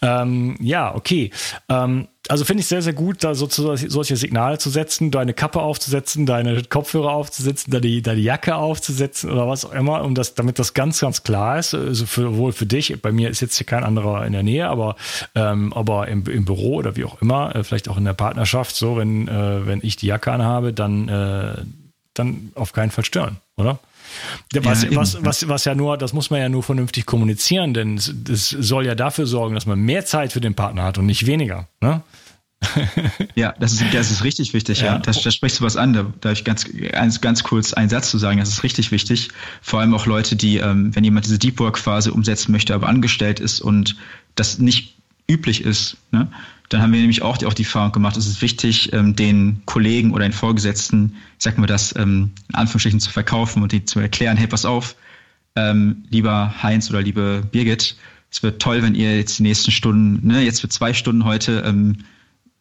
[0.01, 1.31] Ähm, ja, okay.
[1.69, 5.59] Ähm, also finde ich sehr, sehr gut, da sozusagen solche Signale zu setzen, deine Kappe
[5.59, 10.59] aufzusetzen, deine Kopfhörer aufzusetzen, deine, deine Jacke aufzusetzen oder was auch immer, um das, damit
[10.59, 13.01] das ganz, ganz klar ist, also für, wohl für dich.
[13.01, 14.95] Bei mir ist jetzt hier kein anderer in der Nähe, aber,
[15.33, 18.75] ähm, aber im, im Büro oder wie auch immer, äh, vielleicht auch in der Partnerschaft,
[18.75, 21.55] so, wenn, äh, wenn ich die Jacke anhabe, dann, äh,
[22.13, 23.79] dann auf keinen Fall stören, oder?
[24.53, 27.97] Was, ja, was, was, was ja nur, das muss man ja nur vernünftig kommunizieren, denn
[27.97, 31.05] es, es, soll ja dafür sorgen, dass man mehr Zeit für den Partner hat und
[31.05, 31.67] nicht weniger.
[31.81, 32.01] Ne?
[33.35, 34.93] ja, das ist, das ist richtig wichtig, ja.
[34.93, 34.97] ja.
[34.99, 35.93] Da, da sprichst du was an.
[35.93, 38.39] Da darf ich ganz, ganz, ganz kurz einen Satz zu sagen.
[38.39, 39.29] Das ist richtig wichtig.
[39.61, 42.87] Vor allem auch Leute, die, ähm, wenn jemand diese Deep Work Phase umsetzen möchte, aber
[42.87, 43.95] angestellt ist und
[44.35, 44.95] das nicht
[45.27, 46.27] üblich ist, ne,
[46.71, 49.61] dann haben wir nämlich auch die, auch die Erfahrung gemacht, es ist wichtig, ähm, den
[49.65, 53.83] Kollegen oder den Vorgesetzten, ich sag mal das, ähm, in Anführungsstrichen zu verkaufen und die
[53.83, 54.95] zu erklären, hey, pass auf,
[55.57, 57.97] ähm, lieber Heinz oder liebe Birgit,
[58.31, 61.63] es wird toll, wenn ihr jetzt die nächsten Stunden, ne, jetzt für zwei Stunden heute
[61.65, 61.97] ähm,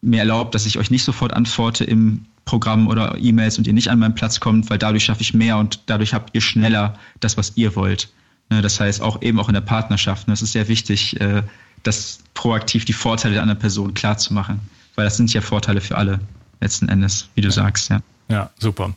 [0.01, 3.89] mir erlaubt, dass ich euch nicht sofort antworte im Programm oder E-Mails und ihr nicht
[3.89, 7.37] an meinen Platz kommt, weil dadurch schaffe ich mehr und dadurch habt ihr schneller das,
[7.37, 8.09] was ihr wollt.
[8.49, 10.27] Ne, das heißt, auch eben auch in der Partnerschaft.
[10.27, 11.43] Ne, es ist sehr wichtig, äh,
[11.83, 14.59] das proaktiv die Vorteile der anderen Person klar zu machen,
[14.95, 16.19] weil das sind ja Vorteile für alle
[16.59, 17.53] letzten Endes, wie du ja.
[17.53, 18.01] sagst, ja.
[18.31, 18.93] Ja, super.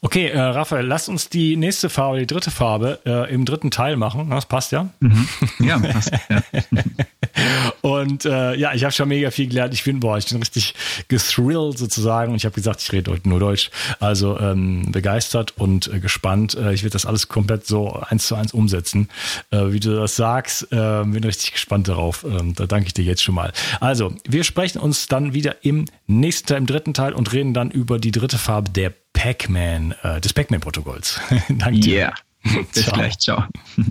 [0.00, 3.96] Okay, äh, Raphael, lass uns die nächste Farbe, die dritte Farbe, äh, im dritten Teil
[3.96, 4.30] machen.
[4.30, 4.88] Das passt ja.
[5.00, 5.28] Mhm.
[5.58, 6.12] Ja, passt.
[6.28, 6.42] Ja.
[7.82, 9.74] Und äh, ja, ich habe schon mega viel gelernt.
[9.74, 10.74] Ich bin, boah, ich bin richtig
[11.08, 12.32] gethrilled sozusagen.
[12.32, 13.70] Und ich habe gesagt, ich rede heute nur Deutsch.
[13.98, 16.54] Also ähm, begeistert und äh, gespannt.
[16.54, 19.08] Äh, ich werde das alles komplett so eins zu eins umsetzen.
[19.50, 22.24] Äh, wie du das sagst, bin richtig gespannt darauf.
[22.24, 23.52] Ähm, da danke ich dir jetzt schon mal.
[23.80, 27.70] Also, wir sprechen uns dann wieder im nächsten Teil, im dritten Teil und reden dann
[27.70, 31.20] über die dritte Farbe der Pac-Man, äh, des Pac-Man-Protokolls.
[31.48, 32.12] Danke dir.
[32.44, 32.62] Yeah.
[32.74, 33.18] Bis gleich.
[33.18, 33.44] Ciao.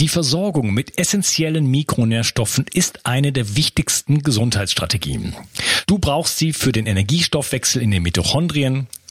[0.00, 5.34] Die Versorgung mit essentiellen Mikronährstoffen ist eine der wichtigsten Gesundheitsstrategien.
[5.86, 8.88] Du brauchst sie für den Energiestoffwechsel in den Mitochondrien,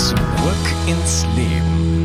[0.00, 0.16] Zurück
[0.86, 1.99] ins Leben.